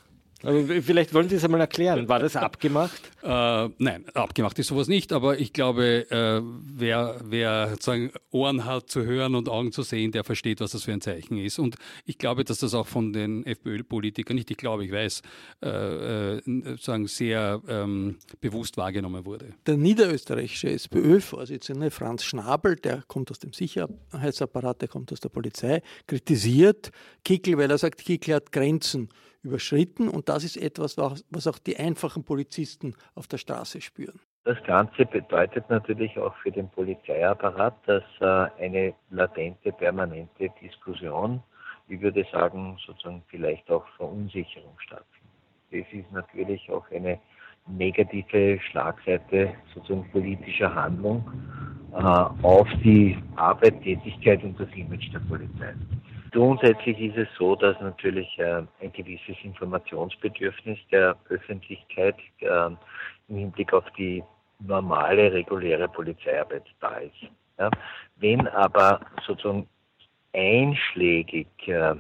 Aber 0.45 0.83
vielleicht 0.83 1.15
wollen 1.15 1.29
Sie 1.29 1.37
es 1.37 1.45
einmal 1.45 1.61
erklären. 1.61 2.09
War 2.09 2.19
das 2.19 2.37
abgemacht? 2.37 3.01
Äh, 3.23 3.69
nein, 3.79 4.05
abgemacht 4.13 4.59
ist 4.59 4.69
sowas 4.69 4.89
nicht, 4.89 5.13
aber 5.13 5.39
ich 5.39 5.53
glaube, 5.53 6.11
äh, 6.11 6.43
wer, 6.45 7.21
wer 7.25 7.71
sozusagen 7.71 8.13
Ohren 8.31 8.65
hat 8.65 8.91
zu 8.91 9.05
hören 9.05 9.35
und 9.35 9.49
Augen 9.49 9.73
zu 9.73 9.83
sehen, 9.83 10.13
der 10.13 10.25
versteht, 10.25 10.61
was 10.61 10.73
das 10.73 10.85
für 10.85 10.93
ein 10.93 11.01
Zeichen 11.01 11.39
ist. 11.39 11.59
Und 11.59 11.77
ich 12.05 12.19
glaube, 12.19 12.45
dass 12.45 12.59
das 12.59 12.75
auch 12.75 12.87
von 12.87 13.13
den 13.13 13.47
FPÖ-Politikern, 13.47 14.37
nicht 14.37 14.51
ich 14.51 14.57
glaube, 14.57 14.85
ich 14.85 14.93
weiß, 14.93 15.23
äh, 15.63 16.37
äh, 16.37 16.77
sagen, 16.79 17.07
sehr 17.07 17.63
ähm, 17.69 18.19
bewusst 18.41 18.77
wahrgenommen 18.77 19.25
wurde. 19.25 19.55
Der 19.67 19.77
niederösterreichische 19.77 20.71
SPÖ-Vorsitzende 20.71 21.91
Franz 21.91 22.25
Schnabel, 22.25 22.77
der 22.77 23.03
kommt 23.09 23.31
aus 23.31 23.39
dem 23.39 23.53
Sicherheitsapparat, 23.53 24.83
der 24.83 24.89
kommt 24.89 25.13
aus 25.13 25.21
der 25.21 25.31
Polizei, 25.31 25.83
kritisiert 26.07 26.91
Kickel, 27.25 27.57
weil 27.57 27.71
er 27.71 27.79
sagt, 27.79 28.05
Kickel 28.05 28.35
hat 28.35 28.53
Grenzen 28.53 29.09
überschritten. 29.45 30.09
Und 30.09 30.29
das 30.29 30.45
ist 30.45 30.57
etwas, 30.57 30.97
was 30.97 31.47
auch 31.47 31.59
die 31.59 31.77
einfachen 31.77 32.25
Polizisten 32.25 32.95
auf 33.15 33.27
der 33.27 33.39
Straße 33.39 33.81
spüren. 33.81 34.21
Das 34.45 34.63
Ganze 34.65 35.07
bedeutet 35.07 35.69
natürlich 35.71 36.19
auch 36.19 36.35
für 36.37 36.53
den 36.53 36.69
Polizeiapparat, 36.69 37.75
dass 37.87 38.03
äh, 38.21 38.63
eine 38.63 38.95
latente, 39.11 39.73
permanente 39.73 40.51
Diskussion, 40.61 41.43
ich 41.89 42.01
würde 42.01 42.27
sagen, 42.31 42.77
sozusagen 42.87 43.23
vielleicht 43.29 43.71
auch 43.71 43.87
Verunsicherung 43.97 44.79
stattfindet. 44.79 45.25
Das 45.71 45.87
ist 45.93 46.13
natürlich 46.13 46.71
auch 46.71 46.85
eine 46.91 47.19
negative 47.67 48.61
Schlagseite 48.71 49.55
sozusagen 49.75 50.11
politischer 50.11 50.75
Handlung 50.75 51.25
äh, 51.93 51.97
auf 52.43 52.69
die 52.85 53.17
Arbeit, 53.37 53.83
Tätigkeit 53.83 54.43
und 54.45 54.61
das 54.61 54.69
Image 54.75 55.11
der 55.13 55.21
Polizei. 55.21 55.75
Grundsätzlich 56.35 56.99
ist 56.99 57.17
es 57.17 57.29
so, 57.39 57.55
dass 57.55 57.81
natürlich 57.81 58.29
äh, 58.41 58.63
ein 58.81 58.93
gewisses 58.93 59.37
Informationsbedürfnis 59.45 60.81
der 60.91 61.15
Öffentlichkeit 61.29 62.17
äh, 62.41 62.71
im 63.29 63.37
Hinblick 63.37 63.73
auf 63.73 63.85
die 63.97 64.21
normale, 64.59 65.33
reguläre 65.33 65.87
Polizeiarbeit 65.87 66.65
da 66.81 66.97
ist. 66.97 67.31
Ja. 67.57 67.71
Wenn 68.17 68.49
aber 68.49 68.99
sozusagen 69.25 69.69
einschlägig 70.33 71.47
äh, 71.69 71.95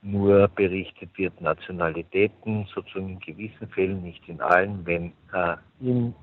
nur 0.00 0.48
berichtet 0.48 1.10
wird, 1.18 1.38
Nationalitäten, 1.42 2.66
sozusagen 2.74 3.10
in 3.10 3.20
gewissen 3.20 3.68
Fällen, 3.68 4.02
nicht 4.02 4.26
in 4.30 4.40
allen, 4.40 4.80
wenn 4.86 5.12
äh, 5.34 5.56
in 5.82 6.14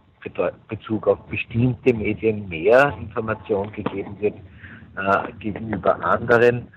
Bezug 0.67 1.07
auf 1.07 1.19
bestimmte 1.27 1.93
Medien 1.93 2.49
mehr 2.49 2.91
Information 2.99 3.71
gegeben 3.71 4.19
wird 4.19 4.37
äh, 4.97 5.31
gegenüber 5.33 6.03
anderen, 6.03 6.67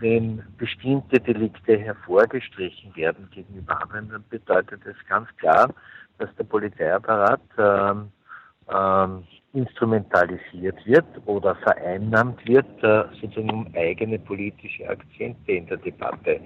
wenn 0.00 0.42
bestimmte 0.56 1.20
Delikte 1.20 1.78
hervorgestrichen 1.78 2.94
werden 2.96 3.28
gegenüber 3.30 3.82
anderen, 3.82 4.10
dann 4.10 4.24
bedeutet 4.28 4.80
das 4.84 4.96
ganz 5.08 5.28
klar, 5.36 5.72
dass 6.18 6.34
der 6.36 6.44
Polizeiapparat 6.44 7.40
ähm, 7.58 8.12
ähm, 8.72 9.24
instrumentalisiert 9.54 10.84
wird 10.84 11.06
oder 11.24 11.54
vereinnahmt 11.56 12.46
wird, 12.46 12.66
äh, 12.82 13.04
sozusagen 13.20 13.50
um 13.50 13.74
eigene 13.74 14.18
politische 14.18 14.88
Akzente 14.88 15.52
in 15.52 15.66
der 15.66 15.78
Debatte 15.78 16.40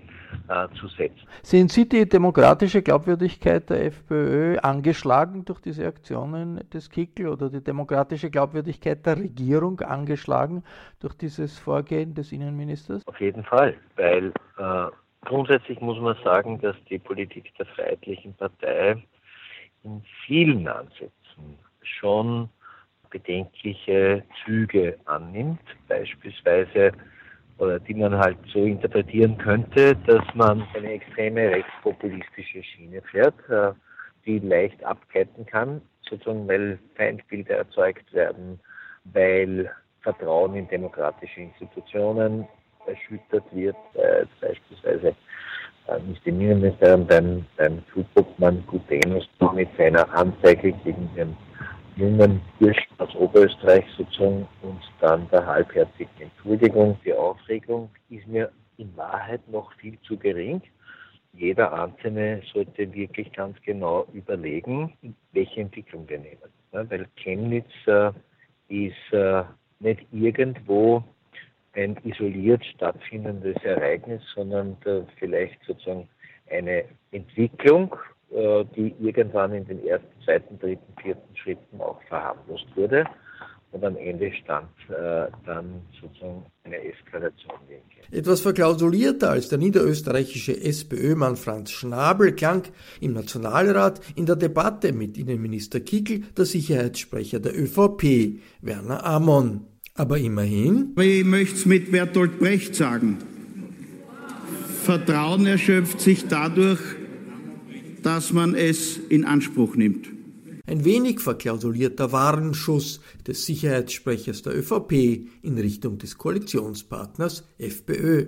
äh, 0.49 0.69
zu 0.79 0.87
setzen. 0.87 1.27
Sehen 1.43 1.69
Sie 1.69 1.89
die 1.89 2.09
demokratische 2.09 2.81
Glaubwürdigkeit 2.81 3.69
der 3.71 3.87
FPÖ 3.87 4.59
angeschlagen 4.59 5.45
durch 5.45 5.61
diese 5.61 5.87
Aktionen 5.87 6.61
des 6.73 6.91
Kickel 6.91 7.29
oder 7.29 7.51
die 7.51 7.63
demokratische 7.63 8.31
Glaubwürdigkeit 8.31 9.05
der 9.05 9.19
Regierung 9.19 9.81
angeschlagen 9.81 10.63
durch 11.01 11.15
dieses 11.15 11.59
Vorgehen 11.59 12.15
des 12.15 12.31
Innenministers? 12.31 13.03
Auf 13.07 13.21
jeden 13.21 13.43
Fall, 13.43 13.75
weil 13.97 14.33
äh, 14.59 14.87
grundsätzlich 15.25 15.81
muss 15.81 15.99
man 15.99 16.17
sagen, 16.23 16.61
dass 16.61 16.77
die 16.89 17.01
Politik 17.01 17.53
der 17.59 17.67
Freiheitlichen 17.67 18.33
Partei 18.35 19.03
in 19.83 20.05
vielen 20.25 20.69
Ansätzen 20.69 21.59
schon 21.83 22.49
bedenkliche 23.13 24.25
Züge 24.45 24.99
annimmt, 25.05 25.61
beispielsweise 25.87 26.93
oder 27.59 27.79
die 27.79 27.95
man 27.95 28.17
halt 28.19 28.39
so 28.53 28.65
interpretieren 28.65 29.39
könnte, 29.39 29.95
dass 30.07 30.25
man 30.35 30.67
eine 30.75 30.93
extreme 30.95 31.51
rechtspopulistische 31.51 32.63
Schiene 32.63 33.01
fährt, 33.03 33.35
äh, 33.49 33.73
die 34.27 34.41
leicht 34.41 34.83
abketten 34.85 35.47
kann, 35.47 35.81
sozusagen 36.09 36.49
weil 36.49 36.79
Feindbilder 36.97 37.59
erzeugt 37.59 38.13
werden, 38.13 38.59
weil 39.05 39.71
Vertrauen 40.01 40.57
in 40.57 40.67
demokratische 40.69 41.43
Institutionen 41.43 42.47
erschüttert 42.87 43.45
wird, 43.53 43.77
äh, 43.95 44.25
beispielsweise 44.41 45.15
äh, 45.89 46.01
nicht 46.09 46.27
im 46.27 46.41
Innenministerium 46.41 47.07
beim, 47.07 47.45
beim 47.57 47.83
Flugobmann 47.93 48.65
Gutenus 48.67 49.29
mit 49.55 49.69
seiner 49.77 50.13
Anzeige 50.15 50.73
gegen 50.85 51.09
den 51.15 51.37
jungen 51.97 52.41
Burschen 52.59 52.99
aus 52.99 53.15
Oberösterreich 53.15 53.85
sozusagen 53.97 54.47
und 54.63 54.81
dann 55.01 55.29
der 55.31 55.47
halbherzigen 55.47 56.11
Entschuldigung. 56.21 56.99
Die 57.05 57.13
Aufregung 57.13 57.91
ist 58.11 58.27
mir 58.27 58.51
in 58.79 58.97
Wahrheit 58.97 59.47
noch 59.49 59.73
viel 59.75 59.99
zu 60.03 60.17
gering. 60.17 60.63
Jeder 61.35 61.73
Einzelne 61.73 62.43
sollte 62.53 62.93
wirklich 62.93 63.33
ganz 63.33 63.57
genau 63.63 64.07
überlegen, 64.13 64.93
welche 65.33 65.61
Entwicklung 65.63 66.09
wir 66.09 66.19
nehmen. 66.19 66.51
Ja, 66.73 66.89
weil 66.91 67.07
Chemnitz 67.17 67.71
äh, 67.87 68.11
ist 68.69 69.13
äh, 69.13 69.43
nicht 69.81 70.07
irgendwo 70.13 71.03
ein 71.75 71.97
isoliert 72.05 72.65
stattfindendes 72.65 73.57
Ereignis, 73.65 74.23
sondern 74.35 74.77
äh, 74.85 75.01
vielleicht 75.19 75.63
sozusagen 75.67 76.09
eine 76.51 76.85
Entwicklung, 77.13 77.97
äh, 78.31 78.65
die 78.77 78.95
irgendwann 79.01 79.55
in 79.55 79.67
den 79.67 79.87
ersten, 79.87 80.12
zweiten, 80.25 80.59
dritten, 80.59 80.95
vierten 81.01 81.37
Schritten 81.37 81.81
auch 81.81 82.01
verharmlost 82.09 82.67
wurde. 82.75 83.05
Und 83.73 83.85
am 83.85 83.97
Ende 83.97 84.31
stand 84.35 84.69
äh, 84.91 85.29
dann 85.47 85.81
sozusagen 85.99 86.45
eine 86.65 86.77
Eskalation. 86.77 87.53
Etwas 88.11 88.43
verklausulierter 88.43 89.31
als 89.31 89.49
der 89.49 89.57
niederösterreichische 89.57 90.61
SPÖ-Mann 90.61 91.37
Franz 91.37 91.71
Schnabel 91.71 92.33
klang 92.33 92.65
im 93.01 93.15
Nationalrat 93.15 94.03
in 94.15 94.27
der 94.27 94.37
Debatte 94.37 94.93
mit 94.93 95.17
Innenminister 95.17 95.81
Kickel 95.81 96.21
der 96.37 96.45
Sicherheitssprecher 96.45 97.41
der 97.41 97.59
ÖVP, 97.59 98.39
Werner 98.61 99.07
Amon. 99.07 99.67
Aber 99.95 100.19
immerhin. 100.19 100.95
Ich 100.99 101.25
möchte 101.25 101.57
es 101.57 101.67
mit 101.67 101.91
Bertolt 101.91 102.39
Brecht 102.39 102.75
sagen. 102.75 103.19
Vertrauen 104.83 105.47
erschöpft 105.47 106.01
sich 106.01 106.29
dadurch, 106.29 106.81
dass 108.03 108.33
man 108.33 108.55
es 108.55 108.99
in 109.09 109.25
Anspruch 109.25 109.77
nimmt. 109.77 110.09
Ein 110.67 110.85
wenig 110.85 111.21
verklausulierter 111.21 112.13
Warnschuss 112.13 113.01
des 113.27 113.47
Sicherheitssprechers 113.47 114.43
der 114.43 114.57
ÖVP 114.57 114.93
in 115.43 115.59
Richtung 115.59 115.99
des 115.99 116.19
Koalitionspartners 116.19 117.45
FPÖ. 117.59 118.27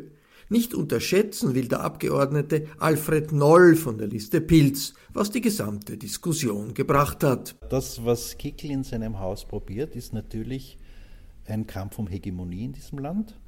Nicht 0.48 0.74
unterschätzen 0.74 1.54
will 1.54 1.68
der 1.68 1.80
Abgeordnete 1.80 2.66
Alfred 2.78 3.32
Noll 3.32 3.76
von 3.76 3.98
der 3.98 4.08
Liste 4.08 4.40
Pilz, 4.40 4.94
was 5.12 5.30
die 5.30 5.40
gesamte 5.40 5.96
Diskussion 5.96 6.74
gebracht 6.74 7.24
hat. 7.24 7.56
Das, 7.70 8.04
was 8.04 8.36
Kickl 8.36 8.70
in 8.70 8.84
seinem 8.84 9.20
Haus 9.20 9.46
probiert, 9.46 9.96
ist 9.96 10.12
natürlich 10.12 10.76
ein 11.46 11.66
Kampf 11.66 11.98
um 11.98 12.08
Hegemonie 12.08 12.64
in 12.64 12.72
diesem 12.72 12.98
Land. 12.98 13.38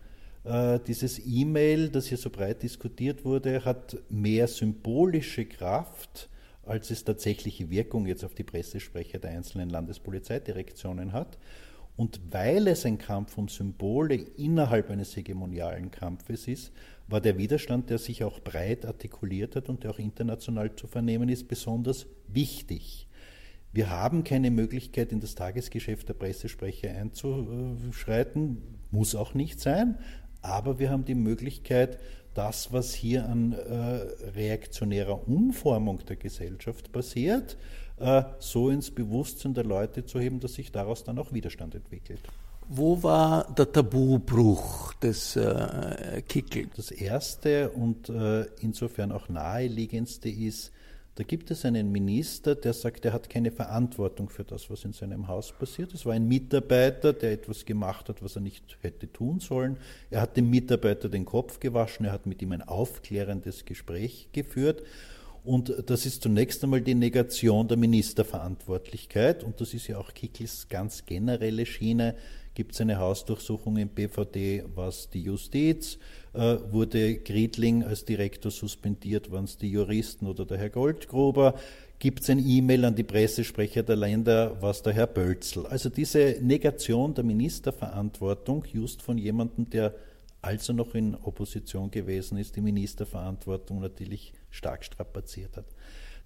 Äh, 0.47 0.79
dieses 0.87 1.21
E-Mail, 1.27 1.89
das 1.89 2.07
hier 2.07 2.19
so 2.19 2.31
breit 2.31 2.63
diskutiert 2.63 3.25
wurde, 3.25 3.65
hat 3.65 3.97
mehr 4.09 4.47
symbolische 4.47 5.45
Kraft, 5.45 6.29
als 6.65 6.91
es 6.91 7.05
tatsächliche 7.05 7.69
Wirkung 7.69 8.07
jetzt 8.07 8.25
auf 8.25 8.35
die 8.35 8.45
Pressesprecher 8.45 9.19
der 9.19 9.31
einzelnen 9.33 9.71
Landespolizeidirektionen 9.71 11.13
hat. 11.13 11.37
Und 11.97 12.21
weil 12.31 12.69
es 12.69 12.87
ein 12.87 12.99
Kampf 12.99 13.39
um 13.39 13.49
Symbole 13.49 14.15
innerhalb 14.15 14.91
eines 14.91 15.17
hegemonialen 15.17 15.91
Kampfes 15.91 16.47
ist, 16.47 16.73
war 17.09 17.21
der 17.21 17.39
Widerstand, 17.39 17.91
der 17.91 17.99
sich 17.99 18.23
auch 18.23 18.41
breit 18.41 18.85
artikuliert 18.85 19.57
hat 19.57 19.69
und 19.69 19.83
der 19.83 19.93
auch 19.93 19.99
international 19.99 20.77
zu 20.77 20.87
vernehmen 20.87 21.29
ist, 21.29 21.49
besonders 21.49 22.07
wichtig. 22.29 23.09
Wir 23.73 23.91
haben 23.91 24.25
keine 24.25 24.51
Möglichkeit, 24.51 25.11
in 25.11 25.21
das 25.21 25.35
Tagesgeschäft 25.35 26.09
der 26.09 26.15
Pressesprecher 26.15 26.91
einzuschreiten 26.91 28.63
muss 28.91 29.15
auch 29.15 29.35
nicht 29.35 29.61
sein, 29.61 29.99
aber 30.47 30.79
wir 30.79 30.91
haben 30.91 31.05
die 31.05 31.15
Möglichkeit, 31.15 31.99
das, 32.35 32.73
was 32.73 32.95
hier 32.95 33.29
an 33.29 33.53
äh, 33.53 34.31
reaktionärer 34.35 35.27
Umformung 35.27 36.05
der 36.07 36.17
Gesellschaft 36.17 36.93
passiert, 36.93 37.57
äh, 37.99 38.23
so 38.39 38.69
ins 38.69 38.91
Bewusstsein 38.91 39.55
der 39.55 39.65
Leute 39.65 40.05
zu 40.05 40.21
heben, 40.21 40.39
dass 40.41 40.55
sich 40.55 40.71
daraus 40.71 41.03
dann 41.05 41.19
auch 41.19 41.33
Widerstand 41.33 41.75
entwickelt. 41.75 42.21
Wo 42.69 43.03
war 43.03 43.53
der 43.55 43.71
Tabubruch 43.73 44.93
des 44.95 45.37
äh, 45.37 46.23
Kickel? 46.29 46.69
Das 46.77 46.91
erste 46.91 47.71
und 47.71 48.09
äh, 48.09 48.47
insofern 48.61 49.13
auch 49.13 49.29
naheliegendste 49.29 50.29
ist, 50.29 50.73
da 51.17 51.25
gibt 51.25 51.51
es 51.51 51.65
einen 51.65 51.91
Minister, 51.91 52.55
der 52.55 52.75
sagt, 52.75 53.07
er 53.07 53.15
hat 53.15 53.31
keine 53.31 53.51
Verantwortung 53.51 54.29
für 54.29 54.45
das, 54.45 54.69
was 54.69 54.85
in 54.85 54.93
seinem 54.93 55.29
Haus 55.29 55.51
passiert. 55.51 55.95
Es 55.95 56.05
war 56.05 56.13
ein 56.13 56.29
Mitarbeiter, 56.29 57.15
der 57.15 57.33
etwas 57.33 57.65
gemacht 57.65 58.11
hat, 58.11 58.23
was 58.23 58.37
er 58.37 58.43
nicht 58.43 58.77
hätte 58.83 59.11
tun 59.11 59.41
sollen. 59.41 59.79
Er 60.11 60.21
hat 60.21 60.37
dem 60.37 60.51
Mitarbeiter 60.51 61.09
den 61.09 61.25
Kopf 61.25 61.59
gewaschen, 61.59 62.05
er 62.05 62.13
hat 62.13 62.27
mit 62.27 62.43
ihm 62.43 62.53
ein 62.53 62.61
aufklärendes 62.61 63.65
Gespräch 63.65 64.29
geführt. 64.33 64.83
Und 65.43 65.73
das 65.87 66.05
ist 66.05 66.23
zunächst 66.23 66.63
einmal 66.65 66.83
die 66.83 66.95
Negation 66.95 67.67
der 67.67 67.79
Ministerverantwortlichkeit. 67.79 69.43
Und 69.43 69.59
das 69.63 69.73
ist 69.73 69.87
ja 69.87 69.97
auch 69.97 70.13
Kickels 70.13 70.69
ganz 70.69 71.07
generelle 71.07 71.65
Schiene. 71.65 72.15
Gibt 72.53 72.75
es 72.75 72.81
eine 72.83 72.99
Hausdurchsuchung 72.99 73.79
im 73.79 73.89
BVD, 73.89 74.65
was 74.75 75.09
die 75.09 75.23
Justiz? 75.23 75.99
Äh, 76.37 76.71
wurde 76.71 77.17
Griedling 77.17 77.83
als 77.83 78.05
Direktor 78.05 78.51
suspendiert, 78.51 79.31
waren 79.33 79.45
es 79.45 79.57
die 79.57 79.71
Juristen 79.71 80.27
oder 80.27 80.45
der 80.45 80.59
Herr 80.59 80.69
Goldgruber? 80.69 81.55
Gibt 81.99 82.21
es 82.21 82.29
ein 82.29 82.47
E-Mail 82.47 82.85
an 82.85 82.95
die 82.95 83.05
Pressesprecher 83.05 83.83
der 83.83 83.97
Länder, 83.97 84.61
was 84.61 84.83
der 84.83 84.93
Herr 84.93 85.07
Bölzel? 85.07 85.65
Also 85.67 85.89
diese 85.89 86.37
Negation 86.43 87.15
der 87.15 87.25
Ministerverantwortung, 87.25 88.65
just 88.71 89.01
von 89.01 89.17
jemandem, 89.17 89.71
der 89.71 89.95
als 90.43 90.69
er 90.69 90.75
noch 90.75 90.95
in 90.95 91.15
Opposition 91.15 91.91
gewesen 91.91 92.37
ist, 92.37 92.55
die 92.55 92.61
Ministerverantwortung 92.61 93.81
natürlich 93.81 94.35
stark 94.51 94.85
strapaziert 94.85 95.57
hat. 95.57 95.67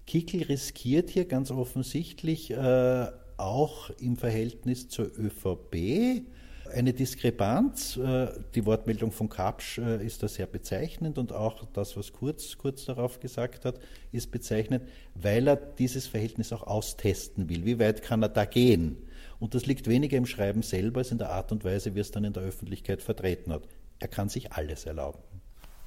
Kickel 0.05 0.43
riskiert 0.43 1.09
hier 1.09 1.25
ganz 1.25 1.51
offensichtlich 1.51 2.51
äh, 2.51 3.07
auch 3.37 3.89
im 3.99 4.17
Verhältnis 4.17 4.89
zur 4.89 5.05
ÖVP 5.17 6.23
eine 6.73 6.93
Diskrepanz. 6.93 7.97
Äh, 7.97 8.27
die 8.55 8.65
Wortmeldung 8.65 9.11
von 9.11 9.29
Kapsch 9.29 9.77
äh, 9.77 10.05
ist 10.05 10.23
da 10.23 10.27
sehr 10.27 10.47
bezeichnend 10.47 11.17
und 11.17 11.31
auch 11.31 11.65
das, 11.73 11.97
was 11.97 12.11
Kurz 12.13 12.57
kurz 12.57 12.85
darauf 12.85 13.19
gesagt 13.19 13.65
hat, 13.65 13.79
ist 14.11 14.31
bezeichnend, 14.31 14.83
weil 15.15 15.47
er 15.47 15.55
dieses 15.55 16.07
Verhältnis 16.07 16.53
auch 16.53 16.63
austesten 16.63 17.49
will. 17.49 17.65
Wie 17.65 17.79
weit 17.79 18.01
kann 18.01 18.21
er 18.21 18.29
da 18.29 18.45
gehen? 18.45 18.97
Und 19.39 19.55
das 19.55 19.65
liegt 19.65 19.87
weniger 19.87 20.17
im 20.17 20.25
Schreiben 20.25 20.61
selber 20.61 20.99
als 20.99 21.11
in 21.11 21.17
der 21.17 21.31
Art 21.31 21.51
und 21.51 21.63
Weise, 21.63 21.95
wie 21.95 21.99
er 21.99 22.01
es 22.01 22.11
dann 22.11 22.23
in 22.23 22.33
der 22.33 22.43
Öffentlichkeit 22.43 23.01
vertreten 23.01 23.51
hat. 23.51 23.63
Er 23.99 24.07
kann 24.07 24.29
sich 24.29 24.51
alles 24.51 24.85
erlauben. 24.85 25.19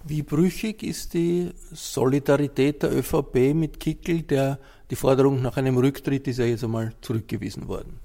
Wie 0.06 0.22
brüchig 0.22 0.82
ist 0.82 1.14
die 1.14 1.50
Solidarität 1.72 2.82
der 2.82 2.92
ÖVP 2.92 3.54
mit 3.54 3.80
Kickel, 3.80 4.22
der 4.22 4.58
die 4.90 4.96
Forderung 4.96 5.40
nach 5.40 5.56
einem 5.56 5.78
Rücktritt 5.78 6.28
ist 6.28 6.38
ja 6.38 6.44
jetzt 6.44 6.62
einmal 6.62 6.92
zurückgewiesen 7.00 7.68
worden? 7.68 8.00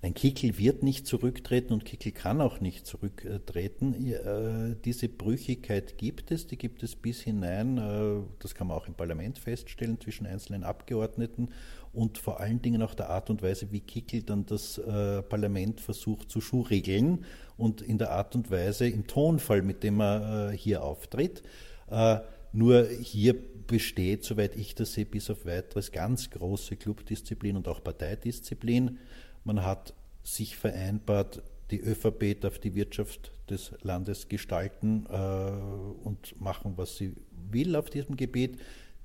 Nein, 0.00 0.14
Kickel 0.14 0.58
wird 0.58 0.84
nicht 0.84 1.08
zurücktreten 1.08 1.72
und 1.72 1.84
Kickel 1.84 2.12
kann 2.12 2.40
auch 2.40 2.60
nicht 2.60 2.86
zurücktreten. 2.86 3.94
Äh, 4.04 4.76
diese 4.84 5.08
Brüchigkeit 5.08 5.98
gibt 5.98 6.30
es, 6.30 6.46
die 6.46 6.56
gibt 6.56 6.84
es 6.84 6.94
bis 6.94 7.22
hinein, 7.22 7.78
äh, 7.78 8.20
das 8.38 8.54
kann 8.54 8.68
man 8.68 8.76
auch 8.76 8.86
im 8.86 8.94
Parlament 8.94 9.40
feststellen, 9.40 10.00
zwischen 10.00 10.24
einzelnen 10.24 10.62
Abgeordneten 10.62 11.48
und 11.92 12.16
vor 12.16 12.38
allen 12.38 12.62
Dingen 12.62 12.80
auch 12.82 12.94
der 12.94 13.10
Art 13.10 13.28
und 13.28 13.42
Weise, 13.42 13.72
wie 13.72 13.80
Kickel 13.80 14.22
dann 14.22 14.46
das 14.46 14.78
äh, 14.78 15.20
Parlament 15.22 15.80
versucht 15.80 16.30
zu 16.30 16.40
schuhregeln 16.40 17.24
und 17.56 17.82
in 17.82 17.98
der 17.98 18.12
Art 18.12 18.36
und 18.36 18.52
Weise, 18.52 18.86
im 18.88 19.08
Tonfall, 19.08 19.62
mit 19.62 19.82
dem 19.82 20.00
er 20.00 20.52
hier 20.52 20.84
auftritt. 20.84 21.42
Nur 22.52 22.86
hier 22.88 23.34
besteht, 23.66 24.24
soweit 24.24 24.56
ich 24.56 24.74
das 24.74 24.94
sehe, 24.94 25.04
bis 25.04 25.28
auf 25.30 25.44
weiteres 25.44 25.92
ganz 25.92 26.30
große 26.30 26.76
Clubdisziplin 26.76 27.56
und 27.56 27.68
auch 27.68 27.82
Parteidisziplin. 27.82 28.98
Man 29.44 29.64
hat 29.64 29.94
sich 30.22 30.56
vereinbart, 30.56 31.42
die 31.70 31.80
ÖVP 31.80 32.40
darf 32.40 32.58
die 32.58 32.74
Wirtschaft 32.74 33.32
des 33.50 33.72
Landes 33.82 34.28
gestalten 34.28 35.06
äh, 35.10 35.16
und 36.04 36.40
machen, 36.40 36.74
was 36.76 36.96
sie 36.96 37.14
will 37.50 37.76
auf 37.76 37.90
diesem 37.90 38.16
Gebiet. 38.16 38.58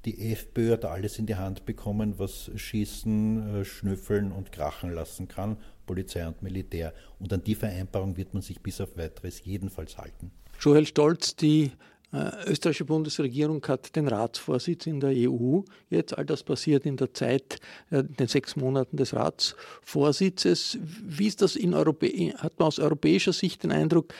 Die 0.05 0.31
FPÖ 0.33 0.73
hat 0.73 0.85
alles 0.85 1.17
in 1.17 1.25
die 1.25 1.35
Hand 1.35 1.65
bekommen, 1.65 2.19
was 2.19 2.51
schießen, 2.55 3.61
äh, 3.61 3.65
schnüffeln 3.65 4.31
und 4.31 4.51
krachen 4.51 4.91
lassen 4.91 5.27
kann, 5.27 5.57
Polizei 5.85 6.27
und 6.27 6.41
Militär. 6.41 6.93
Und 7.19 7.31
an 7.31 7.43
die 7.43 7.55
Vereinbarung 7.55 8.17
wird 8.17 8.33
man 8.33 8.41
sich 8.41 8.61
bis 8.61 8.81
auf 8.81 8.97
weiteres 8.97 9.43
jedenfalls 9.45 9.97
halten. 9.97 10.31
Joel 10.59 10.85
Stolz, 10.85 11.35
die 11.35 11.71
äh, 12.13 12.31
österreichische 12.45 12.85
Bundesregierung 12.85 13.65
hat 13.67 13.95
den 13.95 14.07
Ratsvorsitz 14.07 14.85
in 14.85 14.99
der 14.99 15.09
EU. 15.09 15.61
Jetzt 15.89 16.15
all 16.15 16.25
das 16.25 16.43
passiert 16.43 16.85
in 16.85 16.95
der 16.95 17.13
Zeit, 17.13 17.59
äh, 17.89 18.03
den 18.03 18.27
sechs 18.27 18.55
Monaten 18.55 18.97
des 18.97 19.15
Ratsvorsitzes. 19.15 20.77
Wie 21.03 21.25
ist 21.25 21.41
das 21.41 21.55
in 21.55 21.73
Europä 21.73 22.33
hat 22.37 22.59
man 22.59 22.67
aus 22.67 22.77
europäischer 22.77 23.33
Sicht 23.33 23.63
den 23.63 23.71
Eindruck, 23.71 24.13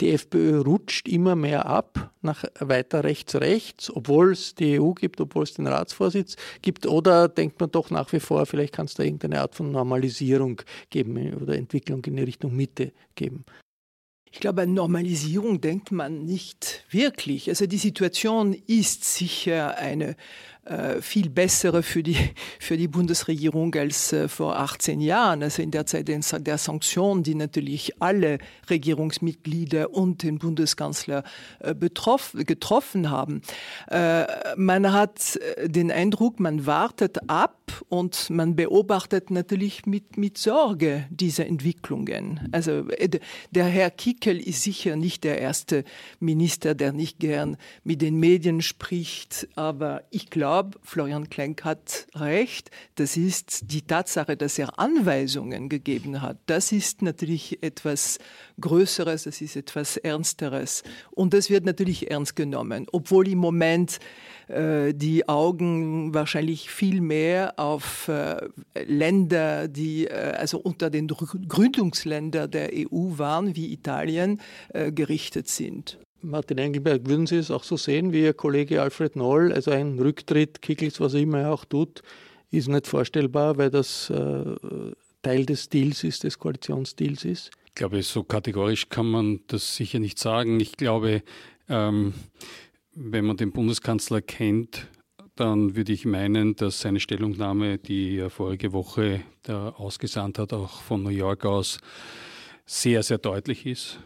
die 0.00 0.12
FPÖ 0.12 0.62
rutscht 0.62 1.06
immer 1.06 1.36
mehr 1.36 1.66
ab 1.66 2.12
nach 2.22 2.44
weiter 2.58 3.04
rechts 3.04 3.34
rechts, 3.34 3.94
obwohl 3.94 4.32
es 4.32 4.54
die 4.54 4.80
EU 4.80 4.92
gibt, 4.92 5.20
obwohl 5.20 5.42
es 5.42 5.52
den 5.52 5.66
Ratsvorsitz 5.66 6.36
gibt? 6.62 6.86
Oder 6.86 7.28
denkt 7.28 7.60
man 7.60 7.70
doch 7.70 7.90
nach 7.90 8.10
wie 8.14 8.20
vor, 8.20 8.46
vielleicht 8.46 8.72
kann 8.72 8.86
es 8.86 8.94
da 8.94 9.02
irgendeine 9.02 9.42
Art 9.42 9.54
von 9.54 9.70
Normalisierung 9.70 10.62
geben 10.88 11.34
oder 11.34 11.56
Entwicklung 11.56 12.02
in 12.06 12.16
die 12.16 12.22
Richtung 12.22 12.56
Mitte 12.56 12.92
geben? 13.14 13.44
Ich 14.34 14.40
glaube, 14.40 14.62
an 14.62 14.74
Normalisierung 14.74 15.60
denkt 15.60 15.92
man 15.92 16.24
nicht 16.24 16.84
wirklich. 16.90 17.48
Also 17.48 17.68
die 17.68 17.78
Situation 17.78 18.52
ist 18.66 19.04
sicher 19.04 19.78
eine 19.78 20.16
viel 21.00 21.28
bessere 21.28 21.82
für 21.82 22.02
die, 22.02 22.16
für 22.58 22.76
die 22.76 22.88
Bundesregierung 22.88 23.74
als 23.74 24.12
äh, 24.12 24.28
vor 24.28 24.58
18 24.58 25.00
Jahren, 25.00 25.42
also 25.42 25.62
in 25.62 25.70
der 25.70 25.84
Zeit 25.86 26.08
der 26.08 26.58
Sanktionen, 26.58 27.22
die 27.22 27.34
natürlich 27.34 28.00
alle 28.00 28.38
Regierungsmitglieder 28.70 29.92
und 29.92 30.22
den 30.22 30.38
Bundeskanzler 30.38 31.22
äh, 31.60 31.74
betroff, 31.74 32.32
getroffen 32.34 33.10
haben. 33.10 33.42
Man 34.56 34.92
hat 34.92 35.38
den 35.64 35.90
Eindruck, 35.90 36.40
man 36.40 36.66
wartet 36.66 37.28
ab 37.28 37.84
und 37.88 38.30
man 38.30 38.56
beobachtet 38.56 39.30
natürlich 39.30 39.86
mit, 39.86 40.16
mit 40.16 40.38
Sorge 40.38 41.06
diese 41.10 41.44
Entwicklungen. 41.44 42.48
Also 42.52 42.86
der 43.50 43.64
Herr 43.64 43.90
Kickel 43.90 44.40
ist 44.40 44.62
sicher 44.62 44.96
nicht 44.96 45.24
der 45.24 45.40
erste 45.40 45.84
Minister, 46.20 46.74
der 46.74 46.92
nicht 46.92 47.18
gern 47.18 47.56
mit 47.82 48.02
den 48.02 48.18
Medien 48.18 48.62
spricht, 48.62 49.48
aber 49.54 50.02
ich 50.10 50.30
glaube, 50.30 50.53
glaube, 50.54 50.78
Florian 50.82 51.28
Klenk 51.30 51.64
hat 51.64 52.06
recht. 52.14 52.70
Das 52.94 53.16
ist 53.16 53.72
die 53.72 53.82
Tatsache, 53.82 54.36
dass 54.36 54.56
er 54.56 54.78
Anweisungen 54.78 55.68
gegeben 55.68 56.22
hat. 56.22 56.38
Das 56.46 56.70
ist 56.70 57.02
natürlich 57.02 57.60
etwas 57.60 58.18
Größeres, 58.60 59.24
das 59.24 59.40
ist 59.40 59.56
etwas 59.56 59.96
Ernsteres. 59.96 60.84
Und 61.10 61.34
das 61.34 61.50
wird 61.50 61.64
natürlich 61.64 62.08
ernst 62.08 62.36
genommen, 62.36 62.86
obwohl 62.92 63.26
im 63.26 63.38
Moment 63.38 63.98
äh, 64.46 64.94
die 64.94 65.28
Augen 65.28 66.14
wahrscheinlich 66.14 66.70
viel 66.70 67.00
mehr 67.00 67.54
auf 67.56 68.06
äh, 68.06 68.36
Länder, 68.86 69.66
die 69.66 70.06
äh, 70.06 70.34
also 70.38 70.58
unter 70.58 70.88
den 70.88 71.08
Gründungsländern 71.08 72.48
der 72.48 72.70
EU 72.72 73.18
waren, 73.18 73.56
wie 73.56 73.72
Italien, 73.72 74.40
äh, 74.68 74.92
gerichtet 74.92 75.48
sind. 75.48 75.98
Martin 76.24 76.58
Engelberg, 76.58 77.06
würden 77.06 77.26
Sie 77.26 77.36
es 77.36 77.50
auch 77.50 77.64
so 77.64 77.76
sehen 77.76 78.12
wie 78.12 78.22
Ihr 78.22 78.34
Kollege 78.34 78.80
Alfred 78.80 79.14
Noll? 79.14 79.52
Also 79.52 79.70
ein 79.70 79.98
Rücktritt, 79.98 80.62
Kickels, 80.62 80.98
was 81.00 81.14
er 81.14 81.20
immer 81.20 81.50
auch 81.50 81.64
tut, 81.64 82.02
ist 82.50 82.68
nicht 82.68 82.86
vorstellbar, 82.86 83.58
weil 83.58 83.70
das 83.70 84.10
äh, 84.10 84.44
Teil 85.22 85.46
des 85.46 85.68
Deals 85.68 86.02
ist, 86.02 86.24
des 86.24 86.38
Koalitionsdeals 86.38 87.24
ist? 87.24 87.50
Ich 87.66 87.74
glaube, 87.74 88.02
so 88.02 88.22
kategorisch 88.22 88.88
kann 88.88 89.06
man 89.06 89.40
das 89.48 89.76
sicher 89.76 89.98
nicht 89.98 90.18
sagen. 90.18 90.60
Ich 90.60 90.72
glaube, 90.76 91.22
ähm, 91.68 92.14
wenn 92.94 93.24
man 93.24 93.36
den 93.36 93.52
Bundeskanzler 93.52 94.22
kennt, 94.22 94.86
dann 95.36 95.74
würde 95.74 95.92
ich 95.92 96.04
meinen, 96.04 96.54
dass 96.54 96.80
seine 96.80 97.00
Stellungnahme, 97.00 97.78
die 97.78 98.18
er 98.18 98.30
vorige 98.30 98.72
Woche 98.72 99.22
ausgesandt 99.48 100.38
hat, 100.38 100.52
auch 100.52 100.80
von 100.82 101.02
New 101.02 101.10
York 101.10 101.44
aus, 101.44 101.78
sehr, 102.64 103.02
sehr 103.02 103.18
deutlich 103.18 103.66
ist. 103.66 103.98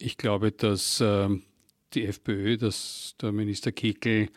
Ich 0.00 0.16
glaube, 0.16 0.52
dass 0.52 1.00
ähm, 1.00 1.42
die 1.94 2.06
FPÖ, 2.06 2.56
dass 2.56 3.16
der 3.20 3.32
Minister 3.32 3.72
Kickel 3.72 4.28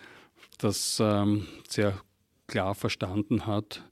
das 0.57 0.99
ähm, 0.99 1.47
sehr 1.67 2.01
klar 2.47 2.73
verstanden 2.73 3.45
hat. 3.45 3.83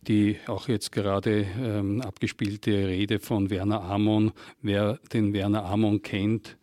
Die 0.00 0.38
auch 0.46 0.68
jetzt 0.68 0.92
gerade 0.92 1.46
ähm, 1.60 2.00
abgespielte 2.00 2.70
Rede 2.70 3.18
von 3.18 3.50
Werner 3.50 3.82
Amon, 3.82 4.32
wer 4.62 4.98
den 5.12 5.34
Werner 5.34 5.66
Amon 5.66 6.00
kennt, 6.00 6.56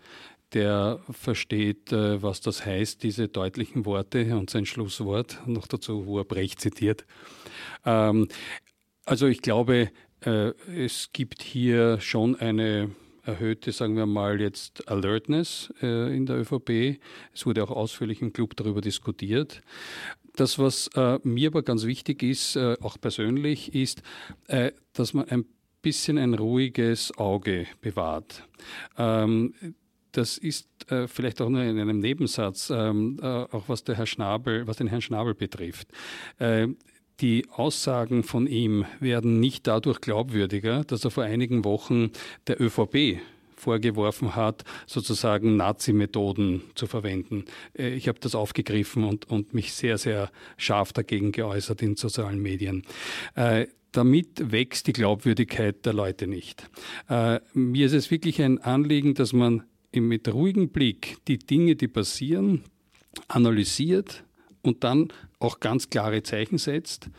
der 0.54 1.02
versteht, 1.12 1.91
äh, 1.91 2.24
was 2.24 2.41
das 2.41 2.65
heißt, 2.65 3.04
diese 3.04 3.28
deutlichen 3.28 3.86
Worte 3.86 4.36
und 4.36 4.50
sein 4.50 4.65
Schlusswort, 4.65 5.39
noch 5.46 5.67
dazu, 5.67 6.08
wo 6.08 6.17
er 6.17 6.26
Brecht 6.26 6.62
zitiert. 6.62 7.06
Ähm, 7.86 8.28
also 9.06 9.28
ich 9.28 9.43
glaube, 9.43 9.91
äh, 10.22 10.54
es 10.76 11.12
gibt 11.13 11.43
hier 11.43 12.00
schon 12.00 12.36
eine 12.36 12.89
erhöhte, 13.28 13.72
sagen 13.72 13.96
wir 13.96 14.06
mal, 14.06 14.40
jetzt 14.42 14.88
Alertness 14.88 15.74
äh, 15.82 16.16
in 16.16 16.26
der 16.26 16.38
ÖVP. 16.38 17.00
Es 17.34 17.46
wurde 17.46 17.63
auch 17.63 17.72
ausführlich 17.72 18.22
im 18.22 18.34
Club 18.34 18.56
darüber 18.56 18.82
diskutiert. 18.82 19.62
Das, 20.36 20.60
was 20.60 20.90
äh, 20.96 21.20
mir 21.24 21.50
aber 21.50 21.63
ganz 21.63 21.86
wichtig 21.86 22.24
ist, 22.24 22.56
äh, 22.56 22.78
auch 22.82 23.00
persönlich, 23.00 23.74
ist, 23.74 24.02
dass 24.94 25.13
man 25.13 25.28
ein 25.30 25.46
bisschen 25.82 26.18
ein 26.18 26.34
ruhiges 26.34 27.18
Auge 27.18 27.66
bewahrt. 27.82 28.44
Ähm, 28.98 29.54
das 30.12 30.38
ist 30.38 30.68
äh, 30.92 31.08
vielleicht 31.08 31.42
auch 31.42 31.50
nur 31.50 31.62
in 31.62 31.80
einem 31.80 32.00
Nebensatz, 32.00 32.70
ähm, 32.70 33.20
äh, 33.22 33.26
auch 33.26 33.70
was 33.70 33.84
Schnabel, 34.06 34.66
was 34.68 34.78
den 34.78 34.88
Herrn 34.88 35.02
Schnabel 35.02 35.36
betrifft. 35.36 35.90
Äh, 36.40 36.70
die 37.20 37.46
Aussagen 37.50 38.24
von 38.24 38.48
ihm 38.48 38.86
werden 39.00 39.40
nicht 39.40 39.68
dadurch 39.68 40.02
glaubwürdiger, 40.02 40.84
dass 40.84 41.04
er 41.04 41.12
vor 41.12 41.24
einigen 41.24 41.66
Wochen 41.66 42.12
der 42.48 42.62
ÖVP 42.62 43.20
vorgeworfen 43.56 44.36
hat, 44.36 44.64
sozusagen 44.86 45.58
Nazi-Methoden 45.58 46.62
zu 46.76 46.86
verwenden. 46.86 47.46
Äh, 47.78 47.96
ich 47.96 48.08
habe 48.08 48.20
das 48.20 48.36
aufgegriffen 48.36 49.04
und, 49.04 49.30
und 49.30 49.54
mich 49.54 49.74
sehr, 49.74 49.98
sehr 49.98 50.32
scharf 50.58 50.94
dagegen 50.94 51.32
geäußert 51.32 51.82
in 51.82 51.96
sozialen 51.96 52.40
Medien. 52.40 52.84
Äh, 53.36 53.68
damit 53.92 54.52
wächst 54.52 54.86
die 54.86 54.94
Glaubwürdigkeit 54.94 55.86
der 55.88 55.94
Leute 55.94 56.28
nicht. 56.28 56.70
Äh, 57.10 57.40
mir 57.54 57.88
ist 57.88 57.94
es 57.94 58.12
wirklich 58.12 58.42
ein 58.44 58.60
Anliegen, 58.60 59.16
dass 59.16 59.34
man 59.34 59.64
mit 59.92 60.32
ruhigem 60.32 60.70
Blick 60.70 61.18
die 61.28 61.40
Dinge, 61.40 61.76
die 61.76 61.88
passieren, 61.88 62.64
analysiert 63.28 64.24
und 64.62 64.84
dann 64.84 65.10
auch 65.39 65.60
ganz 65.60 65.89
klare 65.89 66.24
Zeichen 66.24 66.58
setzt 66.58 67.10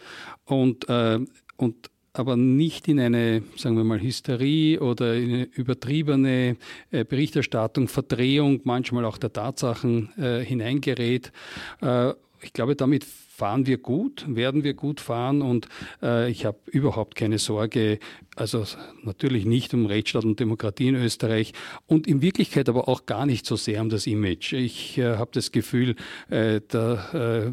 und, 0.44 0.88
äh, 0.88 1.20
und 1.56 1.90
aber 2.12 2.36
nicht 2.36 2.88
in 2.88 2.98
eine, 2.98 3.42
sagen 3.56 3.76
wir 3.76 3.84
mal, 3.84 4.00
Hysterie 4.00 4.80
oder 4.80 5.14
in 5.14 5.34
eine 5.34 5.44
übertriebene 5.44 6.56
äh, 6.90 7.04
Berichterstattung, 7.04 7.86
Verdrehung 7.86 8.60
manchmal 8.64 9.04
auch 9.04 9.18
der 9.18 9.32
Tatsachen 9.32 10.10
äh, 10.18 10.44
hineingerät. 10.44 11.32
Äh, 11.80 12.12
ich 12.40 12.52
glaube, 12.52 12.74
damit 12.74 13.06
fahren 13.38 13.66
wir 13.66 13.78
gut, 13.78 14.24
werden 14.28 14.64
wir 14.64 14.74
gut 14.74 15.00
fahren 15.00 15.42
und 15.42 15.68
äh, 16.02 16.28
ich 16.28 16.44
habe 16.44 16.58
überhaupt 16.66 17.14
keine 17.14 17.38
Sorge, 17.38 18.00
also 18.34 18.64
natürlich 19.04 19.44
nicht 19.44 19.72
um 19.74 19.86
Rechtsstaat 19.86 20.24
und 20.24 20.40
Demokratie 20.40 20.88
in 20.88 20.96
Österreich 20.96 21.52
und 21.86 22.08
in 22.08 22.20
Wirklichkeit 22.20 22.68
aber 22.68 22.88
auch 22.88 23.06
gar 23.06 23.26
nicht 23.26 23.46
so 23.46 23.54
sehr 23.54 23.80
um 23.80 23.90
das 23.90 24.08
Image. 24.08 24.54
Ich 24.54 24.98
äh, 24.98 25.18
habe 25.18 25.30
das 25.32 25.52
Gefühl, 25.52 25.94
äh, 26.30 26.60
da 26.66 27.44
äh, 27.46 27.52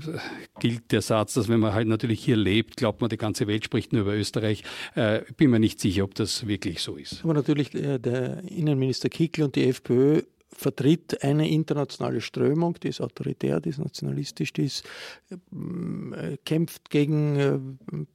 gilt 0.60 0.92
der 0.92 1.04
Satz, 1.04 1.36
dass 1.36 1.50
wenn 1.50 1.60
man 1.60 1.74
halt 1.74 1.88
natürlich 1.88 2.24
hier 2.24 2.36
lebt, 2.36 2.78
glaubt 2.78 3.02
man, 3.02 3.12
die 3.12 3.18
ganze 3.18 3.46
Welt 3.46 3.64
spricht 3.64 3.94
nur 3.94 4.02
über 4.02 4.16
Österreich. 4.16 4.64
Äh, 4.96 5.22
bin 5.38 5.52
mir 5.52 5.60
nicht 5.60 5.80
sicher, 5.80 6.04
ob 6.04 6.16
das 6.16 6.48
wirklich 6.48 6.82
so 6.82 6.96
ist. 6.96 7.24
Aber 7.24 7.36
natürlich 7.36 7.76
äh, 7.76 8.00
der 8.00 8.42
Innenminister 8.46 9.10
Kickl 9.10 9.44
und 9.44 9.56
die 9.56 9.66
FPÖ 9.66 10.24
vertritt 10.56 11.24
eine 11.24 11.50
internationale 11.50 12.22
Strömung, 12.22 12.76
die 12.82 12.88
ist 12.88 13.02
autoritär, 13.02 13.60
die 13.60 13.70
ist 13.70 13.80
nationalistisch, 13.80 14.54
die 14.54 14.66
ist, 14.66 14.84
äh, 15.30 16.38
kämpft 16.46 16.90
gegen 16.90 17.36
äh, 17.36 17.60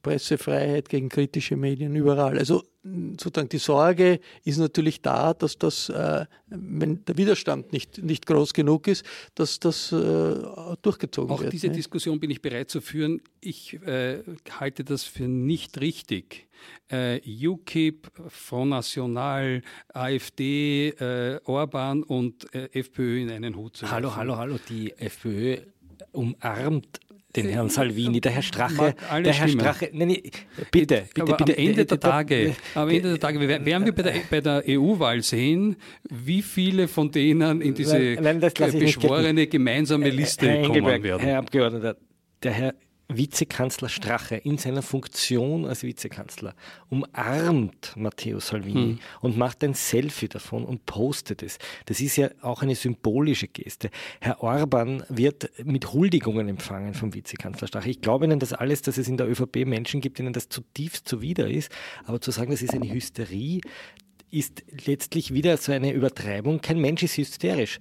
Pressefreiheit, 0.01 0.89
gegen 0.89 1.09
kritische 1.09 1.55
Medien 1.55 1.95
überall. 1.95 2.37
Also 2.37 2.63
sozusagen 2.83 3.49
die 3.49 3.57
Sorge 3.59 4.19
ist 4.43 4.57
natürlich 4.57 5.01
da, 5.01 5.33
dass 5.33 5.57
das, 5.57 5.89
äh, 5.89 6.25
wenn 6.47 7.05
der 7.05 7.17
Widerstand 7.17 7.71
nicht, 7.71 8.03
nicht 8.03 8.25
groß 8.25 8.53
genug 8.53 8.87
ist, 8.87 9.05
dass 9.35 9.59
das 9.59 9.91
äh, 9.91 9.95
durchgezogen 10.81 11.31
Auch 11.31 11.39
wird. 11.39 11.49
Auch 11.49 11.51
diese 11.51 11.67
ne? 11.67 11.73
Diskussion 11.73 12.19
bin 12.19 12.31
ich 12.31 12.41
bereit 12.41 12.69
zu 12.71 12.81
führen. 12.81 13.21
Ich 13.39 13.73
äh, 13.83 14.23
halte 14.59 14.83
das 14.83 15.03
für 15.03 15.27
nicht 15.27 15.79
richtig. 15.79 16.47
Äh, 16.89 17.21
UKIP, 17.47 18.11
Front 18.27 18.71
National, 18.71 19.61
AfD, 19.93 20.89
äh, 20.89 21.39
Orban 21.45 22.03
und 22.03 22.53
äh, 22.53 22.69
FPÖ 22.73 23.21
in 23.21 23.31
einen 23.31 23.55
Hut 23.55 23.77
zu 23.77 23.83
werfen. 23.83 23.95
Hallo, 23.95 24.15
hallo, 24.15 24.37
hallo. 24.37 24.59
Die 24.69 24.91
FPÖ 24.91 25.57
umarmt 26.11 26.99
den 27.35 27.47
Herrn 27.47 27.69
Salvini, 27.69 28.21
der 28.21 28.31
Herr 28.31 28.41
Strache, 28.41 28.95
der 29.23 29.33
Herr 29.33 29.47
Strache, 29.47 29.89
nein, 29.93 30.17
bitte, 30.71 31.03
bitte, 31.13 31.21
Aber 31.21 31.37
bitte. 31.37 31.57
Am 31.57 31.65
Ende 31.65 31.85
der 31.85 31.99
Tage, 31.99 32.55
am 32.75 32.89
Ende 32.89 33.09
der 33.09 33.19
Tage 33.19 33.39
werden 33.39 33.85
wir 33.85 33.93
bei 33.93 34.03
der, 34.03 34.13
bei 34.29 34.41
der 34.41 34.63
EU-Wahl 34.67 35.21
sehen, 35.21 35.75
wie 36.09 36.41
viele 36.41 36.87
von 36.87 37.11
denen 37.11 37.61
in 37.61 37.73
diese 37.73 37.97
nein, 38.19 38.39
nein, 38.39 38.79
beschworene 38.79 39.47
gemeinsame 39.47 40.09
Liste 40.09 40.49
Herr 40.49 40.67
kommen 40.67 41.03
werden. 41.03 41.21
Herr 41.21 41.39
Abgeordneter, 41.39 41.95
der 42.43 42.51
Herr 42.51 42.73
Vizekanzler 43.17 43.89
Strache 43.89 44.35
in 44.35 44.57
seiner 44.57 44.81
Funktion 44.81 45.65
als 45.65 45.83
Vizekanzler 45.83 46.55
umarmt 46.89 47.93
Matteo 47.95 48.39
Salvini 48.39 48.93
hm. 48.93 48.99
und 49.21 49.37
macht 49.37 49.63
ein 49.63 49.73
Selfie 49.73 50.27
davon 50.27 50.65
und 50.65 50.85
postet 50.85 51.43
es. 51.43 51.57
Das 51.85 51.99
ist 52.01 52.15
ja 52.15 52.29
auch 52.41 52.61
eine 52.61 52.75
symbolische 52.75 53.47
Geste. 53.47 53.89
Herr 54.19 54.41
Orban 54.41 55.03
wird 55.09 55.49
mit 55.63 55.93
Huldigungen 55.93 56.47
empfangen 56.47 56.93
vom 56.93 57.13
Vizekanzler 57.13 57.67
Strache. 57.67 57.89
Ich 57.89 58.01
glaube 58.01 58.25
Ihnen 58.25 58.39
das 58.39 58.53
alles, 58.53 58.81
dass 58.81 58.97
es 58.97 59.07
in 59.07 59.17
der 59.17 59.29
ÖVP 59.29 59.65
Menschen 59.65 60.01
gibt, 60.01 60.19
denen 60.19 60.33
das 60.33 60.49
zutiefst 60.49 61.07
zuwider 61.07 61.49
ist. 61.49 61.71
Aber 62.05 62.21
zu 62.21 62.31
sagen, 62.31 62.51
das 62.51 62.61
ist 62.61 62.73
eine 62.73 62.91
Hysterie, 62.91 63.61
ist 64.31 64.63
letztlich 64.85 65.33
wieder 65.33 65.57
so 65.57 65.71
eine 65.71 65.91
Übertreibung. 65.91 66.61
Kein 66.61 66.79
Mensch 66.79 67.03
ist 67.03 67.17
hysterisch 67.17 67.77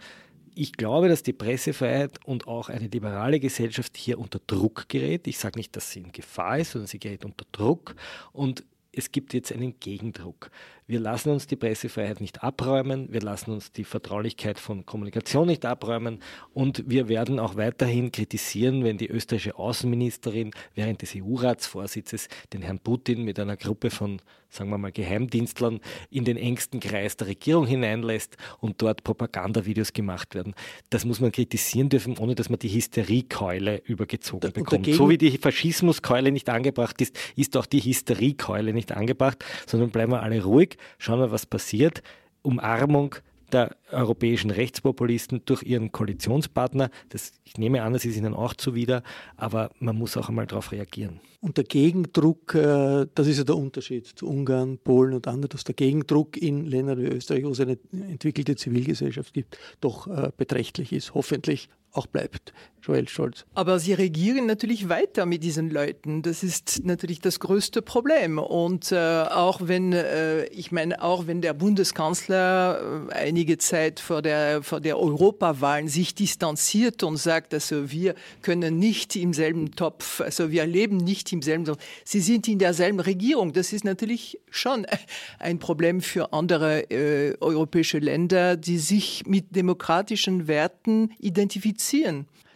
ich 0.60 0.74
glaube, 0.74 1.08
dass 1.08 1.22
die 1.22 1.32
Pressefreiheit 1.32 2.18
und 2.26 2.46
auch 2.46 2.68
eine 2.68 2.88
liberale 2.88 3.40
Gesellschaft 3.40 3.96
hier 3.96 4.18
unter 4.18 4.40
Druck 4.46 4.90
gerät. 4.90 5.26
Ich 5.26 5.38
sage 5.38 5.58
nicht, 5.58 5.74
dass 5.74 5.90
sie 5.90 6.00
in 6.00 6.12
Gefahr 6.12 6.58
ist, 6.58 6.72
sondern 6.72 6.86
sie 6.86 6.98
gerät 6.98 7.24
unter 7.24 7.46
Druck. 7.50 7.94
Und 8.32 8.62
es 8.92 9.10
gibt 9.10 9.32
jetzt 9.32 9.52
einen 9.52 9.80
Gegendruck. 9.80 10.50
Wir 10.90 10.98
lassen 10.98 11.30
uns 11.30 11.46
die 11.46 11.54
Pressefreiheit 11.54 12.20
nicht 12.20 12.42
abräumen, 12.42 13.12
wir 13.12 13.20
lassen 13.20 13.52
uns 13.52 13.70
die 13.70 13.84
Vertraulichkeit 13.84 14.58
von 14.58 14.84
Kommunikation 14.84 15.46
nicht 15.46 15.64
abräumen 15.64 16.18
und 16.52 16.82
wir 16.90 17.06
werden 17.08 17.38
auch 17.38 17.54
weiterhin 17.54 18.10
kritisieren, 18.10 18.82
wenn 18.82 18.98
die 18.98 19.06
österreichische 19.06 19.56
Außenministerin 19.56 20.50
während 20.74 21.00
des 21.02 21.14
EU-Ratsvorsitzes 21.14 22.26
den 22.52 22.62
Herrn 22.62 22.80
Putin 22.80 23.22
mit 23.22 23.38
einer 23.38 23.56
Gruppe 23.56 23.90
von, 23.90 24.20
sagen 24.48 24.68
wir 24.70 24.78
mal, 24.78 24.90
Geheimdienstlern 24.90 25.78
in 26.10 26.24
den 26.24 26.36
engsten 26.36 26.80
Kreis 26.80 27.16
der 27.16 27.28
Regierung 27.28 27.68
hineinlässt 27.68 28.36
und 28.58 28.82
dort 28.82 29.04
Propagandavideos 29.04 29.92
gemacht 29.92 30.34
werden. 30.34 30.56
Das 30.88 31.04
muss 31.04 31.20
man 31.20 31.30
kritisieren 31.30 31.88
dürfen, 31.88 32.18
ohne 32.18 32.34
dass 32.34 32.50
man 32.50 32.58
die 32.58 32.68
Hysteriekeule 32.68 33.80
übergezogen 33.84 34.52
bekommt. 34.52 34.86
So 34.86 35.08
wie 35.08 35.18
die 35.18 35.38
Faschismuskeule 35.38 36.32
nicht 36.32 36.48
angebracht 36.48 37.00
ist, 37.00 37.16
ist 37.36 37.56
auch 37.56 37.66
die 37.66 37.78
Hysteriekeule 37.78 38.72
nicht 38.72 38.90
angebracht, 38.90 39.44
sondern 39.68 39.90
bleiben 39.90 40.10
wir 40.10 40.24
alle 40.24 40.42
ruhig 40.42 40.79
schauen 40.98 41.20
wir, 41.20 41.30
was 41.30 41.46
passiert. 41.46 42.02
Umarmung 42.42 43.16
der 43.52 43.76
europäischen 43.90 44.50
Rechtspopulisten 44.50 45.42
durch 45.44 45.62
ihren 45.62 45.92
Koalitionspartner. 45.92 46.90
Das, 47.08 47.32
ich 47.44 47.58
nehme 47.58 47.82
an, 47.82 47.92
das 47.92 48.04
ist 48.04 48.16
ihnen 48.16 48.34
auch 48.34 48.54
zuwider, 48.54 49.02
aber 49.36 49.70
man 49.78 49.96
muss 49.96 50.16
auch 50.16 50.28
einmal 50.28 50.46
darauf 50.46 50.72
reagieren. 50.72 51.20
Und 51.40 51.56
der 51.56 51.64
Gegendruck, 51.64 52.54
äh, 52.54 53.06
das 53.14 53.26
ist 53.26 53.38
ja 53.38 53.44
der 53.44 53.56
Unterschied 53.56 54.06
zu 54.06 54.28
Ungarn, 54.28 54.78
Polen 54.78 55.14
und 55.14 55.26
anderen, 55.26 55.48
dass 55.50 55.64
der 55.64 55.74
Gegendruck 55.74 56.36
in 56.36 56.66
Ländern 56.66 57.00
wie 57.00 57.06
Österreich, 57.06 57.44
wo 57.44 57.50
es 57.50 57.60
eine 57.60 57.78
entwickelte 57.92 58.56
Zivilgesellschaft 58.56 59.32
gibt, 59.32 59.58
doch 59.80 60.06
äh, 60.06 60.30
beträchtlich 60.36 60.92
ist, 60.92 61.14
hoffentlich 61.14 61.68
auch 61.92 62.06
bleibt. 62.06 62.52
Joel 62.82 63.08
Scholz. 63.08 63.44
Aber 63.54 63.78
Sie 63.78 63.92
regieren 63.92 64.46
natürlich 64.46 64.88
weiter 64.88 65.26
mit 65.26 65.42
diesen 65.42 65.70
Leuten. 65.70 66.22
Das 66.22 66.42
ist 66.42 66.84
natürlich 66.84 67.20
das 67.20 67.38
größte 67.40 67.82
Problem. 67.82 68.38
Und 68.38 68.90
äh, 68.92 68.96
auch 68.96 69.60
wenn, 69.64 69.92
äh, 69.92 70.44
ich 70.46 70.72
meine, 70.72 71.02
auch 71.02 71.26
wenn 71.26 71.42
der 71.42 71.52
Bundeskanzler 71.52 73.08
äh, 73.10 73.12
einige 73.12 73.58
Zeit 73.58 74.00
vor 74.00 74.22
der, 74.22 74.62
vor 74.62 74.80
der 74.80 74.98
Europawahlen 74.98 75.88
sich 75.88 76.14
distanziert 76.14 77.02
und 77.02 77.18
sagt, 77.18 77.52
also 77.52 77.90
wir 77.90 78.14
können 78.42 78.78
nicht 78.78 79.14
im 79.16 79.32
selben 79.32 79.72
Topf, 79.72 80.20
also 80.20 80.50
wir 80.50 80.66
leben 80.66 80.96
nicht 80.96 81.32
im 81.32 81.42
selben 81.42 81.66
Topf. 81.66 81.82
Sie 82.04 82.20
sind 82.20 82.48
in 82.48 82.58
derselben 82.58 83.00
Regierung. 83.00 83.52
Das 83.52 83.72
ist 83.72 83.84
natürlich 83.84 84.40
schon 84.50 84.86
ein 85.38 85.58
Problem 85.58 86.00
für 86.00 86.32
andere 86.32 86.90
äh, 86.90 87.36
europäische 87.40 87.98
Länder, 87.98 88.56
die 88.56 88.78
sich 88.78 89.26
mit 89.26 89.54
demokratischen 89.54 90.48
Werten 90.48 91.10
identifizieren. 91.18 91.79